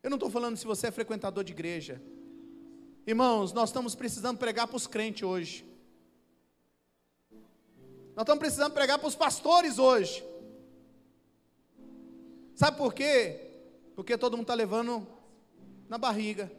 [0.02, 2.00] Eu não estou falando se você é frequentador de igreja.
[3.06, 5.64] Irmãos, nós estamos precisando pregar para os crentes hoje.
[8.14, 10.24] Nós estamos precisando pregar para os pastores hoje.
[12.54, 13.50] Sabe por quê?
[13.96, 15.06] Porque todo mundo está levando
[15.88, 16.50] na barriga.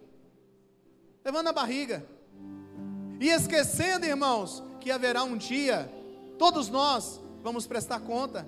[1.23, 2.05] Levando na barriga.
[3.19, 5.91] E esquecendo, irmãos, que haverá um dia,
[6.37, 8.47] todos nós vamos prestar conta.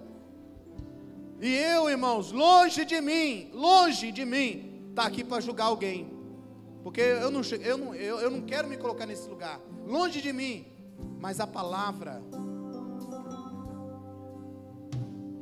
[1.40, 6.12] E eu, irmãos, longe de mim, longe de mim, está aqui para julgar alguém.
[6.84, 9.60] Porque eu não, eu, não, eu, eu não quero me colocar nesse lugar.
[9.86, 10.66] Longe de mim.
[11.20, 12.22] Mas a palavra,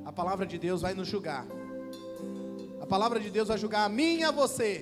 [0.04, 1.46] a palavra de Deus vai nos julgar.
[2.82, 4.82] A palavra de Deus vai julgar a mim e a você.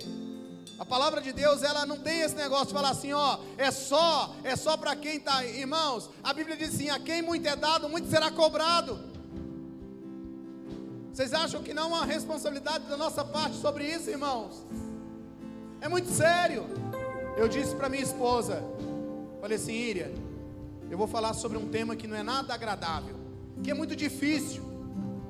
[0.79, 4.35] A palavra de Deus, ela não tem esse negócio de falar assim, ó, é só,
[4.43, 6.09] é só para quem está, irmãos.
[6.23, 9.12] A Bíblia diz assim: a quem muito é dado, muito será cobrado.
[11.13, 14.65] Vocês acham que não há responsabilidade da nossa parte sobre isso, irmãos?
[15.79, 16.65] É muito sério.
[17.37, 18.63] Eu disse para minha esposa,
[19.39, 20.11] falei assim, Íria,
[20.89, 23.15] eu vou falar sobre um tema que não é nada agradável,
[23.61, 24.63] que é muito difícil.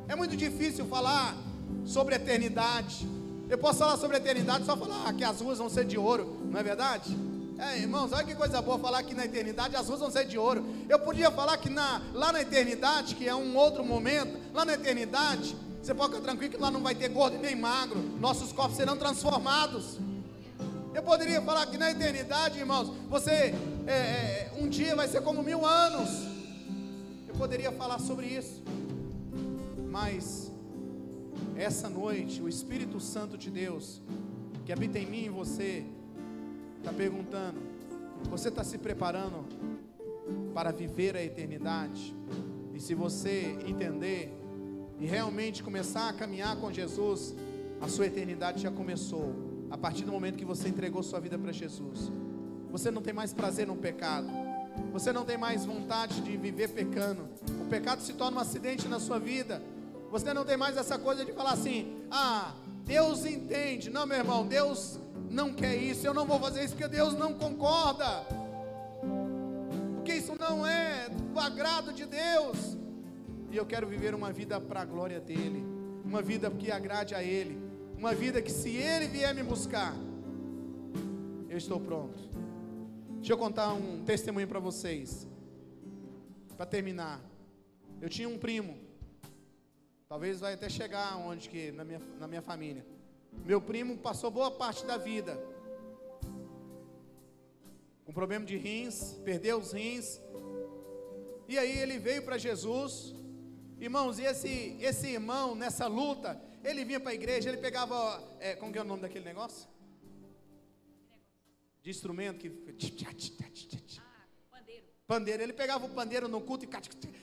[0.07, 1.35] É muito difícil falar
[1.83, 3.05] sobre eternidade.
[3.49, 6.61] Eu posso falar sobre eternidade, só falar que as ruas vão ser de ouro, não
[6.61, 7.13] é verdade?
[7.59, 10.37] É, irmãos, olha que coisa boa falar que na eternidade as ruas vão ser de
[10.37, 10.65] ouro.
[10.87, 14.75] Eu podia falar que na, lá na eternidade, que é um outro momento, lá na
[14.75, 18.77] eternidade, você pode ficar tranquilo que lá não vai ter gordo nem magro, nossos corpos
[18.77, 19.99] serão transformados.
[20.93, 23.53] Eu poderia falar que na eternidade, irmãos, você
[23.85, 26.09] é, é, um dia vai ser como mil anos.
[27.27, 28.63] Eu poderia falar sobre isso,
[29.91, 30.49] mas
[31.57, 34.01] essa noite, o Espírito Santo de Deus,
[34.65, 35.83] que habita em mim e você,
[36.77, 37.59] está perguntando:
[38.29, 39.45] você está se preparando
[40.53, 42.15] para viver a eternidade?
[42.73, 44.42] E se você entender
[45.03, 47.35] e realmente começar a caminhar com Jesus,
[47.81, 49.35] a sua eternidade já começou.
[49.69, 52.09] A partir do momento que você entregou sua vida para Jesus,
[52.71, 54.29] você não tem mais prazer no pecado.
[54.93, 57.27] Você não tem mais vontade de viver pecando.
[57.61, 59.61] O pecado se torna um acidente na sua vida.
[60.09, 62.53] Você não tem mais essa coisa de falar assim: ah,
[62.85, 63.89] Deus entende.
[63.89, 64.97] Não, meu irmão, Deus
[65.29, 66.07] não quer isso.
[66.07, 68.25] Eu não vou fazer isso porque Deus não concorda.
[69.95, 72.77] Porque isso não é do agrado de Deus.
[73.53, 75.63] E eu quero viver uma vida para a glória dEle.
[76.03, 77.57] Uma vida que agrade a Ele.
[77.97, 79.95] Uma vida que, se Ele vier me buscar,
[81.47, 82.19] eu estou pronto.
[83.17, 85.25] Deixa eu contar um testemunho para vocês.
[86.57, 87.21] Para terminar.
[88.01, 88.75] Eu tinha um primo
[90.13, 92.85] Talvez vai até chegar onde que na minha, na minha família.
[93.43, 95.39] Meu primo passou boa parte da vida
[98.05, 100.21] com problema de rins, perdeu os rins.
[101.47, 103.15] E aí ele veio para Jesus.
[103.79, 108.21] Irmãos, e esse, esse irmão, nessa luta, ele vinha para a igreja, ele pegava.
[108.39, 109.67] É, como que é o nome daquele negócio?
[111.81, 112.49] De instrumento que.
[113.99, 114.85] Ah, pandeiro.
[115.05, 115.43] Pandeiro.
[115.43, 116.69] Ele pegava o pandeiro no culto e,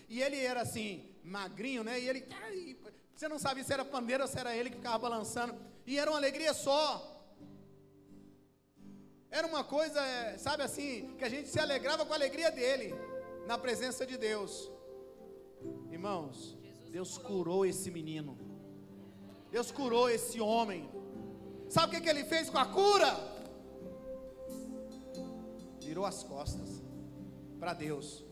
[0.08, 1.98] e ele era assim, magrinho, né?
[1.98, 2.26] E ele,
[3.14, 5.54] você não sabia se era pandeiro ou se era ele que ficava balançando.
[5.86, 7.06] E era uma alegria só.
[9.30, 12.92] Era uma coisa, é, sabe assim, que a gente se alegrava com a alegria dele,
[13.46, 14.70] na presença de Deus.
[15.90, 16.56] Irmãos,
[16.90, 18.36] Deus curou esse menino.
[19.50, 20.88] Deus curou esse homem.
[21.68, 23.12] Sabe o que, que ele fez com a cura?
[25.80, 26.82] Virou as costas
[27.58, 28.24] para Deus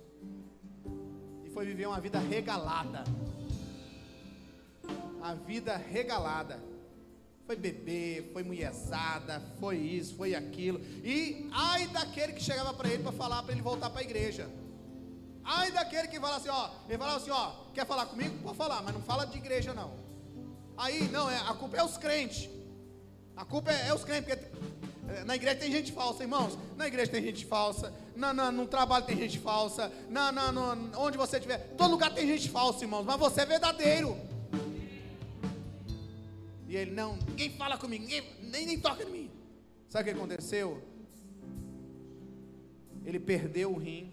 [1.58, 3.02] foi viver uma vida regalada.
[5.20, 6.62] A vida regalada.
[7.46, 10.80] Foi beber, foi mulherzada, foi isso, foi aquilo.
[11.02, 14.48] E ai daquele que chegava para ele para falar para ele voltar para a igreja.
[15.50, 18.36] Ai daquele que fala assim, ó, ele falava assim, ó, quer falar comigo?
[18.42, 19.94] Pode falar, mas não fala de igreja não.
[20.76, 22.50] Aí, não, é, a culpa é os crentes.
[23.34, 24.46] A culpa é, é os crentes, porque
[25.10, 26.58] é, na igreja tem gente falsa, irmãos.
[26.76, 27.94] Na igreja tem gente falsa.
[28.14, 29.90] Na, na, no trabalho tem gente falsa.
[30.10, 30.52] Na, na,
[30.98, 31.58] onde você estiver.
[31.78, 33.04] Todo lugar tem gente falsa, irmãos.
[33.04, 34.18] Mas você é verdadeiro.
[36.68, 39.30] E ele, não, ninguém fala comigo, ninguém, nem, nem toca em mim.
[39.88, 40.82] Sabe o que aconteceu?
[43.06, 44.12] Ele perdeu o rim.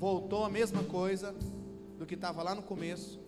[0.00, 1.34] Voltou a mesma coisa
[1.98, 3.20] do que estava lá no começo.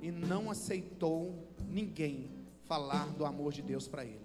[0.00, 2.30] E não aceitou ninguém
[2.64, 4.24] falar do amor de Deus para ele.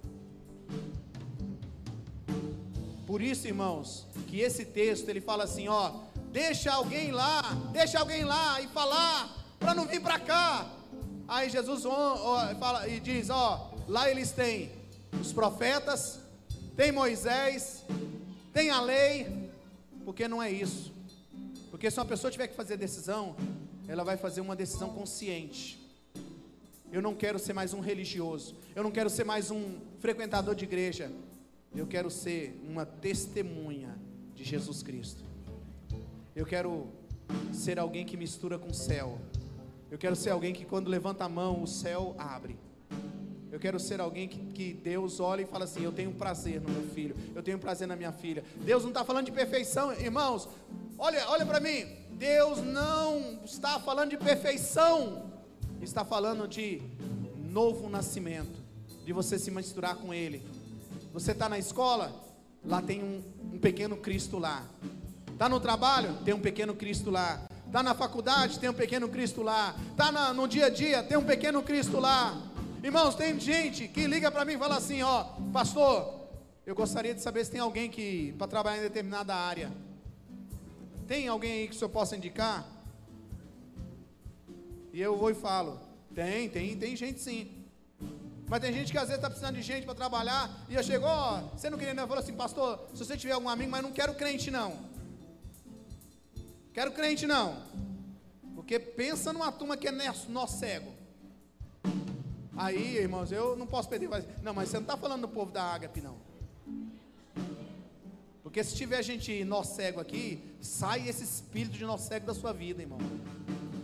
[3.05, 5.91] Por isso, irmãos, que esse texto ele fala assim, ó,
[6.31, 7.41] deixa alguém lá,
[7.73, 10.71] deixa alguém lá e falar para não vir para cá.
[11.27, 14.71] Aí Jesus ó, fala e diz, ó, lá eles têm
[15.19, 16.21] os profetas,
[16.77, 17.83] tem Moisés,
[18.53, 19.36] tem a lei,
[20.07, 20.93] porque não é isso.
[21.69, 23.35] Porque se uma pessoa tiver que fazer decisão,
[23.89, 25.85] ela vai fazer uma decisão consciente.
[26.93, 30.63] Eu não quero ser mais um religioso, eu não quero ser mais um frequentador de
[30.63, 31.11] igreja,
[31.75, 33.99] eu quero ser uma testemunha
[34.33, 35.25] de Jesus Cristo.
[36.33, 36.87] Eu quero
[37.51, 39.19] ser alguém que mistura com o céu.
[39.91, 42.57] Eu quero ser alguém que quando levanta a mão, o céu abre.
[43.51, 46.69] Eu quero ser alguém que, que, Deus olha e fala assim: Eu tenho prazer no
[46.69, 48.43] meu filho, eu tenho prazer na minha filha.
[48.57, 50.49] Deus não está falando de perfeição, irmãos.
[50.97, 51.85] Olha, olha para mim.
[52.11, 55.31] Deus não está falando de perfeição,
[55.81, 56.81] está falando de
[57.37, 58.59] novo nascimento,
[59.05, 60.43] de você se misturar com Ele.
[61.13, 62.11] Você está na escola,
[62.65, 63.23] lá tem um,
[63.53, 64.65] um pequeno Cristo lá.
[65.31, 67.47] Está no trabalho, tem um pequeno Cristo lá.
[67.67, 69.75] Está na faculdade, tem um pequeno Cristo lá.
[69.91, 72.35] Está no dia a dia, tem um pequeno Cristo lá.
[72.83, 76.27] Irmãos, tem gente que liga para mim e fala assim: Ó, pastor,
[76.65, 79.71] eu gostaria de saber se tem alguém que para trabalhar em determinada área.
[81.07, 82.65] Tem alguém aí que o senhor possa indicar?
[84.93, 85.79] E eu vou e falo:
[86.13, 87.65] Tem, tem, tem gente sim.
[88.47, 90.49] Mas tem gente que às vezes está precisando de gente para trabalhar.
[90.69, 92.03] E eu chego, ó, você não queria, não?
[92.03, 94.79] Eu falo assim, pastor, se você tiver algum amigo, mas não quero crente não.
[96.73, 97.61] Quero crente não.
[98.55, 99.91] Porque pensa numa turma que é
[100.29, 100.96] nó cego.
[102.57, 104.09] Aí, irmãos, eu não posso perder.
[104.41, 106.17] Não, mas você não está falando do povo da ágape, não.
[108.41, 112.51] Porque se tiver gente nó cego aqui, sai esse espírito de nó cego da sua
[112.53, 112.97] vida, irmão.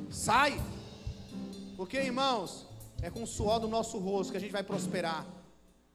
[0.09, 0.59] Sai.
[1.77, 2.65] Porque, irmãos,
[3.01, 5.23] é com o suor do nosso rosto que a gente vai prosperar.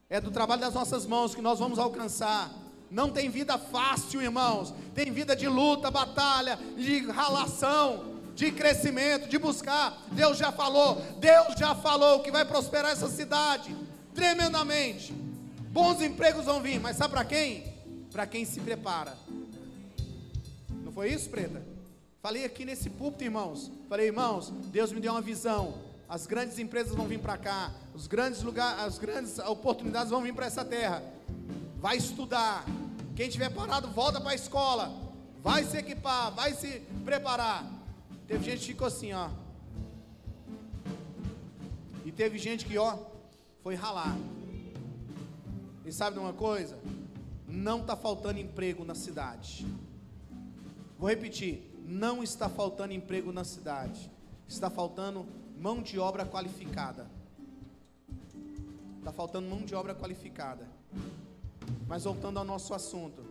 [0.08, 2.52] É do trabalho das nossas mãos que nós vamos alcançar.
[2.90, 4.72] Não tem vida fácil, irmãos.
[4.94, 8.07] Tem vida de luta, batalha, de ralação,
[8.38, 10.06] de crescimento, de buscar.
[10.12, 13.76] Deus já falou, Deus já falou que vai prosperar essa cidade
[14.14, 15.12] tremendamente.
[15.72, 17.64] Bons empregos vão vir, mas sabe para quem?
[18.10, 19.14] Para quem se prepara.
[20.84, 21.62] Não foi isso, preta?
[22.22, 23.70] Falei aqui nesse púlpito, irmãos.
[23.88, 25.74] Falei, irmãos, Deus me deu uma visão.
[26.08, 30.32] As grandes empresas vão vir para cá, os grandes lugares, as grandes oportunidades vão vir
[30.32, 31.02] para essa terra
[31.78, 32.64] vai estudar.
[33.14, 34.92] Quem tiver parado, volta para a escola.
[35.42, 37.64] Vai se equipar, vai se preparar.
[38.28, 39.30] Teve gente que ficou assim, ó.
[42.04, 42.98] E teve gente que, ó,
[43.62, 44.14] foi ralar.
[45.82, 46.78] E sabe de uma coisa?
[47.48, 49.66] Não está faltando emprego na cidade.
[50.98, 54.10] Vou repetir: não está faltando emprego na cidade.
[54.46, 55.26] Está faltando
[55.58, 57.10] mão de obra qualificada.
[58.98, 60.68] Está faltando mão de obra qualificada.
[61.86, 63.24] Mas voltando ao nosso assunto,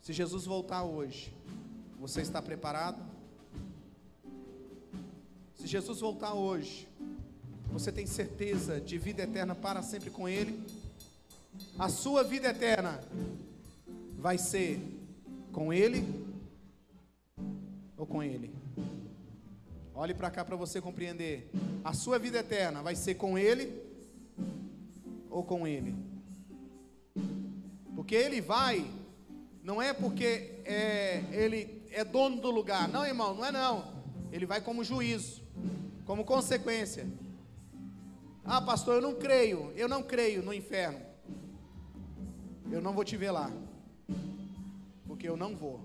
[0.00, 1.32] se Jesus voltar hoje,
[2.00, 3.11] você está preparado?
[5.62, 6.88] Se Jesus voltar hoje,
[7.70, 10.60] você tem certeza de vida eterna para sempre com Ele?
[11.78, 13.00] A sua vida eterna
[14.18, 14.80] vai ser
[15.52, 16.04] com Ele
[17.96, 18.52] ou com Ele?
[19.94, 21.48] Olhe para cá para você compreender.
[21.84, 23.72] A sua vida eterna vai ser com Ele
[25.30, 25.94] ou com Ele?
[27.94, 28.84] Porque ele vai,
[29.62, 32.88] não é porque é, ele é dono do lugar.
[32.88, 33.92] Não, irmão, não é não.
[34.32, 35.41] Ele vai como juízo,
[36.04, 37.06] como consequência.
[38.44, 41.00] Ah, pastor, eu não creio, eu não creio no inferno.
[42.70, 43.50] Eu não vou te ver lá.
[45.06, 45.80] Porque eu não vou.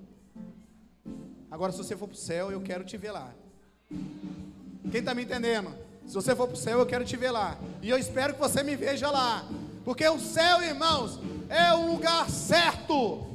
[1.51, 3.33] Agora, se você for para o céu, eu quero te ver lá.
[4.91, 5.73] Quem está me entendendo?
[6.07, 7.57] Se você for para o céu, eu quero te ver lá.
[7.81, 9.45] E eu espero que você me veja lá.
[9.83, 13.25] Porque o céu, irmãos, é um lugar certo.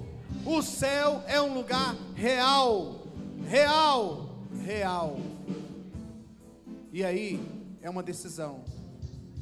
[0.45, 3.03] O céu é um lugar real,
[3.47, 4.30] real,
[4.64, 5.18] real.
[6.93, 7.40] E aí
[7.80, 8.62] é uma decisão.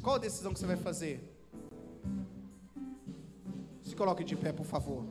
[0.01, 1.21] Qual a decisão que você vai fazer?
[3.83, 5.03] Se coloque de pé, por favor.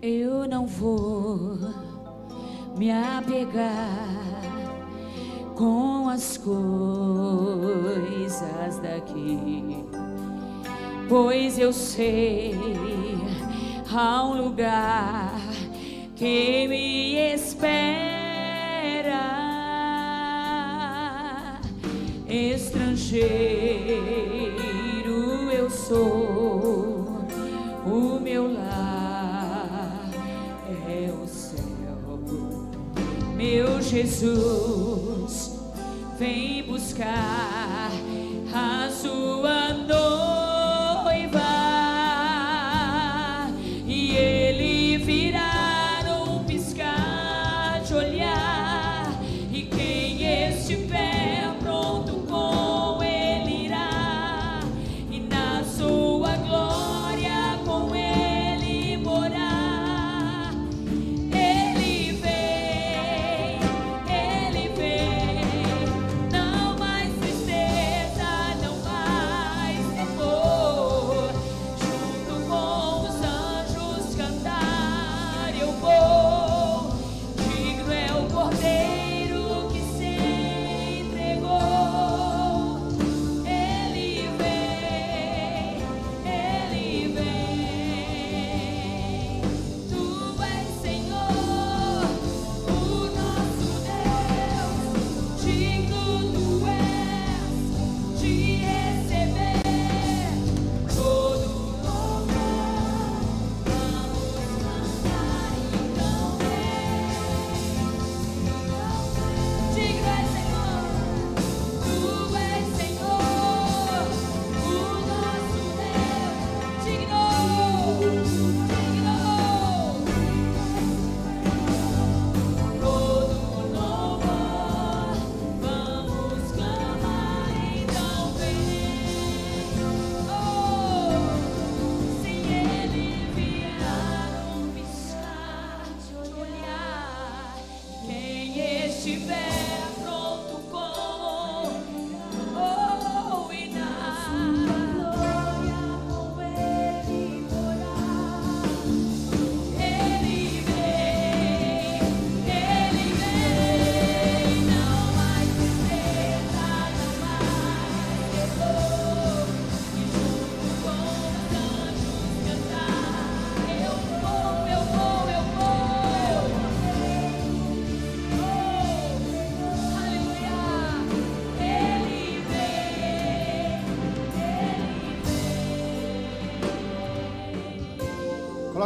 [0.00, 1.58] Eu não vou
[2.78, 4.40] me apegar
[5.56, 7.79] com as coisas
[8.80, 9.84] daqui,
[11.08, 12.54] pois eu sei
[13.92, 15.32] há um lugar
[16.16, 17.70] que me espera,
[22.28, 23.20] estrangeiro
[25.52, 27.26] eu sou,
[27.86, 28.90] o meu lar
[33.40, 35.58] meu Jesus,
[36.18, 37.49] vem buscar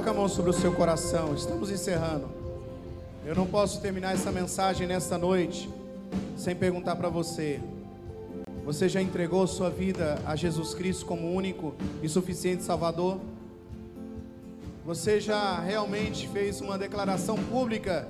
[0.04, 1.34] Coloca a mão sobre o seu coração.
[1.34, 2.28] Estamos encerrando.
[3.24, 5.66] Eu não posso terminar essa mensagem nesta noite
[6.36, 7.58] sem perguntar para você:
[8.66, 13.18] você já entregou sua vida a Jesus Cristo como único e suficiente Salvador?
[14.84, 18.06] Você já realmente fez uma declaração pública,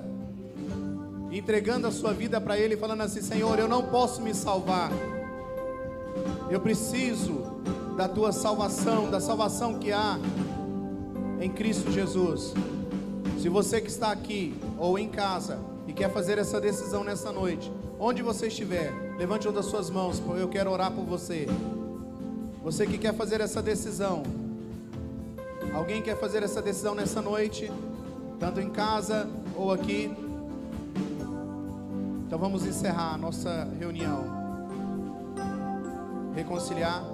[1.31, 4.91] entregando a sua vida para Ele, falando assim: Senhor, eu não posso me salvar,
[6.51, 7.41] eu preciso
[7.95, 10.19] da tua salvação, da salvação que há
[11.45, 12.55] em Cristo Jesus.
[13.39, 17.71] Se você que está aqui ou em casa e quer fazer essa decisão nessa noite,
[17.99, 21.47] onde você estiver, levante uma das suas mãos, porque eu quero orar por você.
[22.63, 24.23] Você que quer fazer essa decisão,
[25.71, 27.71] alguém quer fazer essa decisão nessa noite,
[28.39, 30.11] tanto em casa ou aqui?
[32.25, 34.25] Então vamos encerrar a nossa reunião.
[36.35, 37.05] Reconciliar.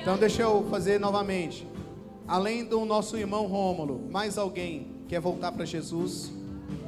[0.00, 1.75] Então deixa eu fazer novamente
[2.26, 6.32] além do nosso irmão Rômulo, mais alguém quer voltar para Jesus?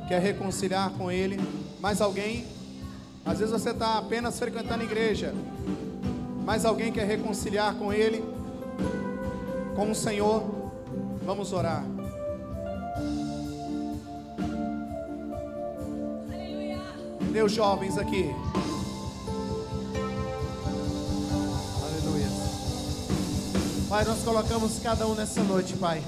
[0.09, 1.39] Quer reconciliar com Ele?
[1.81, 2.47] Mais alguém?
[3.25, 5.35] Às vezes você está apenas frequentando a igreja,
[6.45, 8.25] mais alguém quer reconciliar com Ele?
[9.77, 10.43] Com o Senhor?
[11.25, 11.85] Vamos orar.
[17.31, 18.35] Meus jovens aqui.
[23.89, 26.03] Pai, nós colocamos cada um nessa noite, Pai.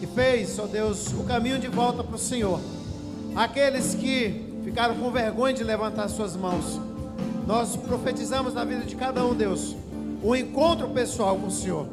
[0.00, 2.60] E fez, ó Deus, o caminho de volta para o Senhor.
[3.34, 6.80] Aqueles que ficaram com vergonha de levantar suas mãos.
[7.44, 9.74] Nós profetizamos na vida de cada um, Deus,
[10.22, 11.88] um encontro pessoal com o Senhor.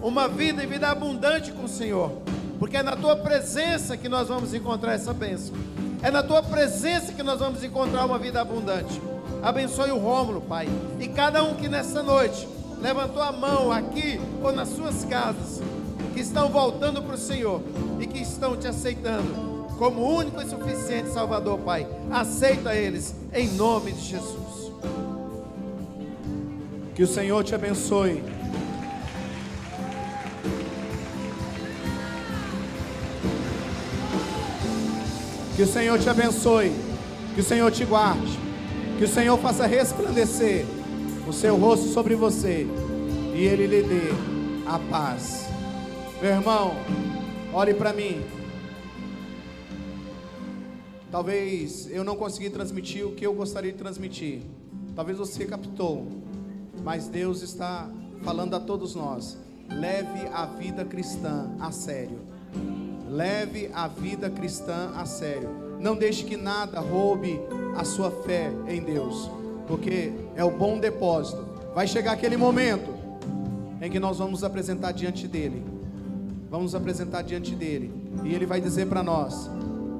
[0.00, 2.12] Uma vida e vida abundante com o Senhor.
[2.60, 5.56] Porque é na tua presença que nós vamos encontrar essa bênção.
[6.04, 9.02] É na tua presença que nós vamos encontrar uma vida abundante.
[9.42, 10.68] Abençoe o Rômulo, Pai.
[11.00, 15.60] E cada um que nessa noite levantou a mão aqui ou nas suas casas,
[16.14, 17.62] que estão voltando para o Senhor
[18.00, 21.86] e que estão te aceitando como único e suficiente Salvador, Pai.
[22.10, 24.72] Aceita eles em nome de Jesus.
[26.94, 28.22] Que o Senhor te abençoe.
[35.56, 36.72] Que o Senhor te abençoe.
[37.34, 38.38] Que o Senhor te guarde.
[38.98, 40.66] Que o Senhor faça resplandecer
[41.26, 42.66] o seu rosto sobre você
[43.34, 44.10] e ele lhe dê
[44.66, 45.48] a paz.
[46.20, 46.74] Meu irmão,
[47.52, 48.22] olhe para mim.
[51.10, 54.42] Talvez eu não consegui transmitir o que eu gostaria de transmitir.
[54.94, 56.06] Talvez você captou,
[56.84, 57.90] mas Deus está
[58.22, 59.36] falando a todos nós.
[59.68, 62.18] Leve a vida cristã a sério.
[63.08, 65.48] Leve a vida cristã a sério.
[65.80, 67.40] Não deixe que nada roube
[67.76, 69.39] a sua fé em Deus
[69.70, 71.46] porque é o bom depósito.
[71.72, 72.92] Vai chegar aquele momento
[73.80, 75.62] em que nós vamos apresentar diante dele.
[76.50, 77.92] Vamos apresentar diante dele,
[78.24, 79.48] e ele vai dizer para nós: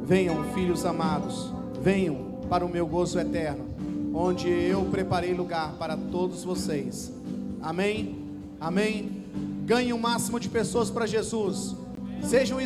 [0.03, 3.67] Venham, filhos amados, venham para o meu gozo eterno,
[4.13, 7.13] onde eu preparei lugar para todos vocês.
[7.63, 8.19] Amém?
[8.61, 9.23] Amém?
[9.65, 11.77] Ganhe o máximo de pessoas para Jesus.
[12.25, 12.61] Sejam